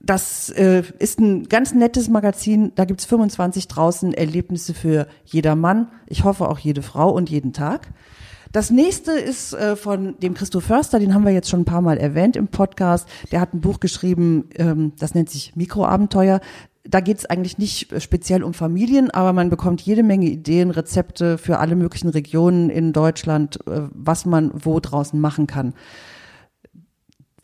Das 0.00 0.48
äh, 0.50 0.84
ist 0.98 1.18
ein 1.18 1.48
ganz 1.48 1.74
nettes 1.74 2.08
Magazin. 2.08 2.72
Da 2.76 2.84
gibt's 2.84 3.04
25 3.04 3.66
draußen 3.66 4.14
Erlebnisse 4.14 4.72
für 4.74 5.08
jedermann. 5.24 5.88
Ich 6.06 6.24
hoffe 6.24 6.48
auch 6.48 6.58
jede 6.58 6.82
Frau 6.82 7.10
und 7.10 7.30
jeden 7.30 7.52
Tag. 7.52 7.88
Das 8.52 8.70
nächste 8.70 9.12
ist 9.12 9.52
äh, 9.52 9.76
von 9.76 10.18
dem 10.20 10.34
Christoph 10.34 10.64
Förster, 10.64 10.98
den 10.98 11.12
haben 11.12 11.24
wir 11.24 11.32
jetzt 11.32 11.50
schon 11.50 11.60
ein 11.60 11.66
paar 11.66 11.82
Mal 11.82 11.98
erwähnt 11.98 12.36
im 12.36 12.48
Podcast. 12.48 13.06
Der 13.30 13.40
hat 13.40 13.52
ein 13.52 13.60
Buch 13.60 13.80
geschrieben, 13.80 14.48
ähm, 14.56 14.92
das 14.98 15.14
nennt 15.14 15.28
sich 15.28 15.54
Mikroabenteuer. 15.54 16.40
Da 16.84 17.00
geht's 17.00 17.26
eigentlich 17.26 17.58
nicht 17.58 18.00
speziell 18.00 18.42
um 18.42 18.54
Familien, 18.54 19.10
aber 19.10 19.34
man 19.34 19.50
bekommt 19.50 19.82
jede 19.82 20.02
Menge 20.02 20.26
Ideen, 20.26 20.70
Rezepte 20.70 21.36
für 21.36 21.58
alle 21.58 21.76
möglichen 21.76 22.08
Regionen 22.08 22.70
in 22.70 22.94
Deutschland, 22.94 23.58
äh, 23.66 23.82
was 23.92 24.24
man 24.24 24.50
wo 24.54 24.80
draußen 24.80 25.20
machen 25.20 25.46
kann. 25.46 25.74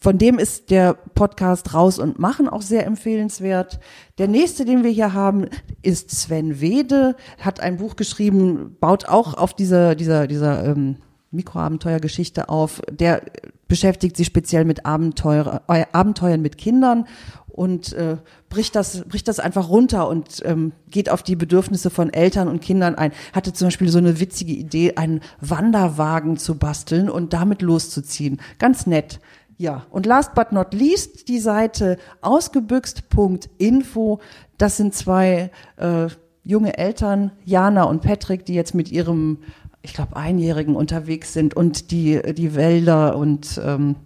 Von 0.05 0.19
dem 0.19 0.39
ist 0.39 0.69
der 0.69 0.93
Podcast 0.93 1.73
Raus 1.73 1.99
und 1.99 2.19
Machen 2.19 2.47
auch 2.47 2.61
sehr 2.61 2.85
empfehlenswert. 2.85 3.81
Der 4.19 4.29
nächste, 4.29 4.67
den 4.67 4.85
wir 4.85 4.91
hier 4.91 5.15
haben, 5.15 5.47
ist 5.81 6.11
Sven 6.11 6.61
Wede, 6.61 7.17
hat 7.39 7.61
ein 7.61 7.79
Buch 7.79 7.97
geschrieben, 7.97 8.77
baut 8.81 9.09
auch 9.09 9.33
auf 9.33 9.55
dieser, 9.55 9.95
dieser, 9.95 10.27
dieser 10.27 10.63
ähm, 10.63 10.97
Mikroabenteuergeschichte 11.31 12.51
auf. 12.51 12.83
Der 12.91 13.23
beschäftigt 13.67 14.19
sich 14.19 14.27
speziell 14.27 14.67
mit 14.67 14.85
Abenteuer, 14.85 15.63
äh, 15.69 15.87
Abenteuern 15.93 16.43
mit 16.43 16.59
Kindern 16.59 17.07
und 17.49 17.95
äh, 17.95 18.19
bricht 18.51 18.75
das 18.75 19.05
bricht 19.09 19.29
das 19.29 19.39
einfach 19.41 19.69
runter 19.69 20.09
und 20.09 20.43
ähm, 20.45 20.73
geht 20.91 21.09
auf 21.09 21.23
die 21.23 21.37
Bedürfnisse 21.37 21.89
von 21.89 22.13
Eltern 22.13 22.49
und 22.49 22.61
Kindern 22.61 22.95
ein. 22.97 23.13
Hatte 23.33 23.53
zum 23.53 23.69
Beispiel 23.69 23.89
so 23.89 23.99
eine 23.99 24.21
witzige 24.21 24.53
Idee, 24.53 24.97
einen 24.97 25.21
Wanderwagen 25.41 26.37
zu 26.37 26.59
basteln 26.59 27.09
und 27.09 27.33
damit 27.33 27.63
loszuziehen. 27.63 28.41
Ganz 28.59 28.87
nett. 28.87 29.21
Ja, 29.57 29.87
und 29.91 30.07
last 30.07 30.35
but 30.35 30.53
not 30.53 30.75
least 30.75 31.29
die 31.29 31.39
Seite 31.39 31.99
ausgebüxt.info. 32.23 34.21
Das 34.59 34.77
sind 34.77 34.95
zwei 34.95 35.51
äh, 35.77 36.09
junge 36.45 36.77
Eltern, 36.77 37.33
Jana 37.45 37.85
und 37.85 38.03
Patrick, 38.03 38.45
die 38.45 38.55
jetzt 38.55 38.75
mit 38.75 38.91
ihrem, 38.91 39.39
ich 39.83 39.95
glaube, 39.95 40.17
Einjährigen 40.17 40.77
unterwegs 40.77 41.33
sind 41.33 41.57
und 41.57 41.91
die, 41.91 42.21
die 42.35 42.55
Wälder 42.55 43.17
und 43.17 43.61
ähm, 43.65 43.97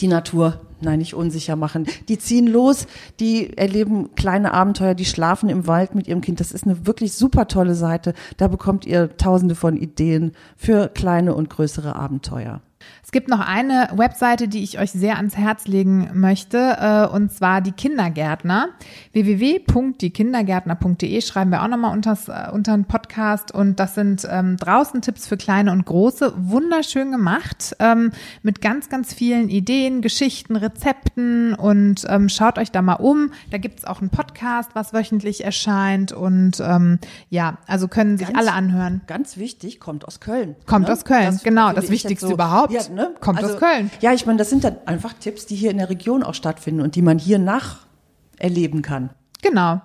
die 0.00 0.08
Natur, 0.08 0.60
nein, 0.80 0.98
nicht 0.98 1.14
unsicher 1.14 1.56
machen. 1.56 1.86
Die 2.08 2.18
ziehen 2.18 2.46
los, 2.46 2.86
die 3.18 3.56
erleben 3.56 4.14
kleine 4.14 4.52
Abenteuer, 4.52 4.94
die 4.94 5.06
schlafen 5.06 5.48
im 5.48 5.66
Wald 5.66 5.94
mit 5.94 6.06
ihrem 6.06 6.20
Kind. 6.20 6.38
Das 6.38 6.52
ist 6.52 6.64
eine 6.64 6.86
wirklich 6.86 7.14
super 7.14 7.48
tolle 7.48 7.74
Seite. 7.74 8.12
Da 8.36 8.48
bekommt 8.48 8.84
ihr 8.84 9.16
tausende 9.16 9.54
von 9.54 9.76
Ideen 9.76 10.32
für 10.56 10.88
kleine 10.88 11.34
und 11.34 11.48
größere 11.48 11.96
Abenteuer. 11.96 12.60
Es 13.02 13.12
gibt 13.12 13.28
noch 13.28 13.40
eine 13.40 13.88
Webseite, 13.94 14.48
die 14.48 14.62
ich 14.62 14.78
euch 14.78 14.92
sehr 14.92 15.16
ans 15.16 15.36
Herz 15.36 15.66
legen 15.66 16.10
möchte, 16.14 16.58
äh, 16.58 17.06
und 17.06 17.32
zwar 17.32 17.60
die 17.60 17.72
Kindergärtner. 17.72 18.68
www.diekindergärtner.de 19.12 21.20
schreiben 21.20 21.50
wir 21.50 21.62
auch 21.62 21.68
nochmal 21.68 21.92
unter, 21.92 22.16
äh, 22.28 22.50
unter 22.52 22.76
den 22.76 22.84
Podcast. 22.84 23.52
Und 23.52 23.80
das 23.80 23.94
sind 23.94 24.26
ähm, 24.30 24.56
draußen 24.56 25.02
Tipps 25.02 25.26
für 25.26 25.36
kleine 25.36 25.72
und 25.72 25.84
große. 25.86 26.32
Wunderschön 26.36 27.10
gemacht, 27.10 27.74
ähm, 27.78 28.12
mit 28.42 28.60
ganz, 28.60 28.88
ganz 28.88 29.12
vielen 29.12 29.48
Ideen, 29.48 30.02
Geschichten, 30.02 30.56
Rezepten. 30.56 31.54
Und 31.54 32.04
ähm, 32.08 32.28
schaut 32.28 32.58
euch 32.58 32.70
da 32.70 32.82
mal 32.82 32.94
um. 32.94 33.32
Da 33.50 33.58
gibt's 33.58 33.84
auch 33.84 34.00
einen 34.00 34.10
Podcast, 34.10 34.70
was 34.74 34.92
wöchentlich 34.92 35.44
erscheint. 35.44 36.12
Und 36.12 36.60
ähm, 36.60 36.98
ja, 37.28 37.58
also 37.66 37.88
können 37.88 38.18
sich 38.18 38.28
Ganz- 38.28 38.38
alle 38.38 38.52
anhören. 38.52 39.00
Ganz 39.06 39.36
wichtig, 39.36 39.80
kommt 39.80 40.06
aus 40.06 40.20
Köln. 40.20 40.56
Kommt 40.66 40.90
aus 40.90 41.04
Köln, 41.04 41.40
genau, 41.42 41.68
finde 41.68 41.80
das 41.80 41.84
ich 41.86 41.90
Wichtigste 41.90 42.26
jetzt 42.26 42.34
überhaupt. 42.34 42.69
Ja, 42.72 42.88
ne? 42.88 43.14
Kommt 43.20 43.42
aus 43.42 43.56
Köln. 43.56 43.90
Ja, 44.00 44.12
ich 44.12 44.26
meine, 44.26 44.38
das 44.38 44.50
sind 44.50 44.64
dann 44.64 44.76
einfach 44.86 45.12
Tipps, 45.14 45.46
die 45.46 45.56
hier 45.56 45.70
in 45.70 45.78
der 45.78 45.90
Region 45.90 46.22
auch 46.22 46.34
stattfinden 46.34 46.80
und 46.80 46.94
die 46.94 47.02
man 47.02 47.18
hier 47.18 47.38
nacherleben 47.38 48.82
kann. 48.82 49.10
Genau. 49.42 49.80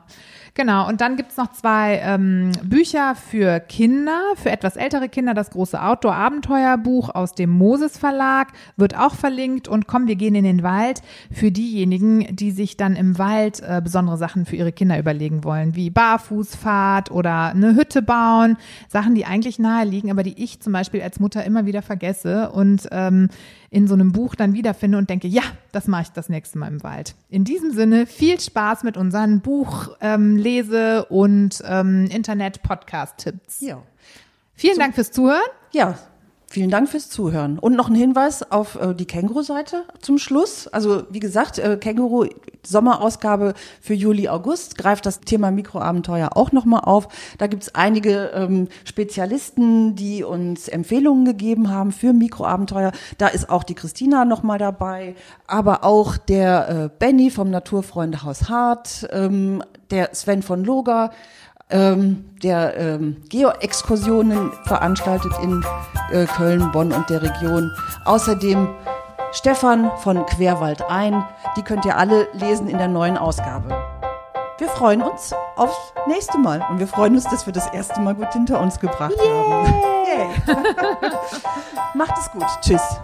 Genau, 0.57 0.87
und 0.87 1.01
dann 1.01 1.17
gibt's 1.17 1.35
noch 1.35 1.51
zwei 1.51 1.99
ähm, 2.01 2.53
Bücher 2.63 3.13
für 3.15 3.59
Kinder, 3.59 4.21
für 4.37 4.51
etwas 4.51 4.77
ältere 4.77 5.09
Kinder. 5.09 5.33
Das 5.33 5.49
große 5.49 5.81
Outdoor-Abenteuerbuch 5.81 7.09
aus 7.09 7.33
dem 7.33 7.49
Moses 7.49 7.97
Verlag 7.97 8.53
wird 8.77 8.97
auch 8.97 9.15
verlinkt. 9.15 9.67
Und 9.67 9.85
komm, 9.85 10.07
wir 10.07 10.15
gehen 10.15 10.33
in 10.33 10.45
den 10.45 10.63
Wald 10.63 11.01
für 11.29 11.51
diejenigen, 11.51 12.33
die 12.33 12.51
sich 12.51 12.77
dann 12.77 12.95
im 12.95 13.17
Wald 13.17 13.61
äh, 13.67 13.81
besondere 13.83 14.15
Sachen 14.15 14.45
für 14.45 14.55
ihre 14.55 14.71
Kinder 14.71 14.97
überlegen 14.97 15.43
wollen, 15.43 15.75
wie 15.75 15.89
Barfußfahrt 15.89 17.11
oder 17.11 17.47
eine 17.47 17.75
Hütte 17.75 18.01
bauen. 18.01 18.55
Sachen, 18.87 19.13
die 19.13 19.25
eigentlich 19.25 19.59
nahe 19.59 19.83
liegen, 19.83 20.09
aber 20.09 20.23
die 20.23 20.41
ich 20.41 20.61
zum 20.61 20.71
Beispiel 20.71 21.01
als 21.01 21.19
Mutter 21.19 21.43
immer 21.43 21.65
wieder 21.65 21.81
vergesse 21.81 22.49
und 22.49 22.87
ähm, 22.93 23.27
in 23.75 23.87
so 23.87 23.93
einem 23.93 24.13
Buch 24.13 24.35
dann 24.35 24.53
wiederfinde 24.53 24.97
und 24.97 25.09
denke, 25.09 25.27
ja, 25.27 25.41
das 25.73 25.87
mache 25.87 26.03
ich 26.03 26.09
das 26.11 26.29
nächste 26.29 26.57
Mal 26.57 26.69
im 26.69 26.81
Wald. 26.81 27.13
In 27.29 27.43
diesem 27.43 27.71
Sinne, 27.71 28.05
viel 28.05 28.39
Spaß 28.39 28.83
mit 28.83 28.95
unseren 28.95 29.41
Buch, 29.41 29.89
ähm, 29.99 30.37
Lese- 30.37 31.03
und 31.09 31.61
ähm, 31.67 32.05
Internet-Podcast-Tipps. 32.09 33.59
Ja. 33.59 33.83
Vielen 34.53 34.79
Dank 34.79 34.95
fürs 34.95 35.11
Zuhören. 35.11 35.41
Ja, 35.73 35.97
vielen 36.55 36.71
Dank 36.71 36.87
fürs 36.87 37.09
Zuhören. 37.09 37.59
Und 37.59 37.75
noch 37.75 37.89
ein 37.89 37.95
Hinweis 37.95 38.49
auf 38.49 38.75
äh, 38.75 38.95
die 38.95 39.05
Känguru-Seite 39.05 39.83
zum 39.99 40.17
Schluss. 40.17 40.67
Also 40.67 41.03
wie 41.09 41.19
gesagt, 41.19 41.59
äh, 41.59 41.75
Känguru 41.75 42.27
Sommerausgabe 42.65 43.55
für 43.81 43.93
Juli, 43.93 44.29
August 44.29 44.77
greift 44.77 45.05
das 45.05 45.19
Thema 45.19 45.51
Mikroabenteuer 45.51 46.29
auch 46.37 46.53
nochmal 46.53 46.79
auf. 46.85 47.09
Da 47.39 47.47
gibt's 47.47 47.75
einige 47.75 48.31
ähm, 48.33 48.69
Spezialisten, 48.85 49.97
die 49.97 50.23
uns 50.23 50.69
Empfehlungen 50.69 51.25
gegeben 51.25 51.69
haben 51.69 51.91
für 51.91 52.13
Mikroabenteuer. 52.13 52.93
Da 53.17 53.27
ist 53.27 53.49
auch 53.49 53.63
die 53.63 53.75
Christina 53.75 54.23
nochmal 54.23 54.57
dabei, 54.57 55.15
aber 55.47 55.83
auch 55.83 56.15
der 56.15 56.69
äh, 56.69 56.89
Benny 56.97 57.31
vom 57.31 57.49
Naturfreundehaus 57.49 58.47
Hart, 58.47 59.09
ähm, 59.11 59.61
der 59.91 60.15
Sven 60.15 60.41
von 60.41 60.63
Loga, 60.63 61.11
ähm, 61.69 62.25
der 62.43 62.77
ähm, 62.77 63.23
Geo-Exkursionen 63.29 64.51
veranstaltet 64.65 65.31
in 65.41 65.63
äh, 66.11 66.25
Köln, 66.25 66.71
Bonn 66.71 66.91
und 66.91 67.09
der 67.09 67.21
Region. 67.21 67.71
Außerdem 68.05 68.67
Stefan 69.31 69.91
von 69.97 70.25
Querwald 70.25 70.81
ein. 70.89 71.25
Die 71.57 71.63
könnt 71.63 71.85
ihr 71.85 71.97
alle 71.97 72.27
lesen 72.33 72.67
in 72.67 72.77
der 72.77 72.87
neuen 72.87 73.17
Ausgabe. 73.17 73.69
Wir 74.57 74.69
freuen 74.69 75.01
uns 75.01 75.33
aufs 75.57 75.93
nächste 76.07 76.37
Mal 76.37 76.65
und 76.69 76.79
wir 76.79 76.87
freuen 76.87 77.15
uns, 77.15 77.25
dass 77.25 77.45
wir 77.45 77.51
das 77.51 77.67
erste 77.73 77.99
Mal 77.99 78.15
gut 78.15 78.31
hinter 78.31 78.61
uns 78.61 78.79
gebracht 78.79 79.15
haben. 79.19 79.65
Yay. 80.07 80.55
Macht 81.93 82.17
es 82.17 82.31
gut. 82.31 82.45
Tschüss. 82.61 83.01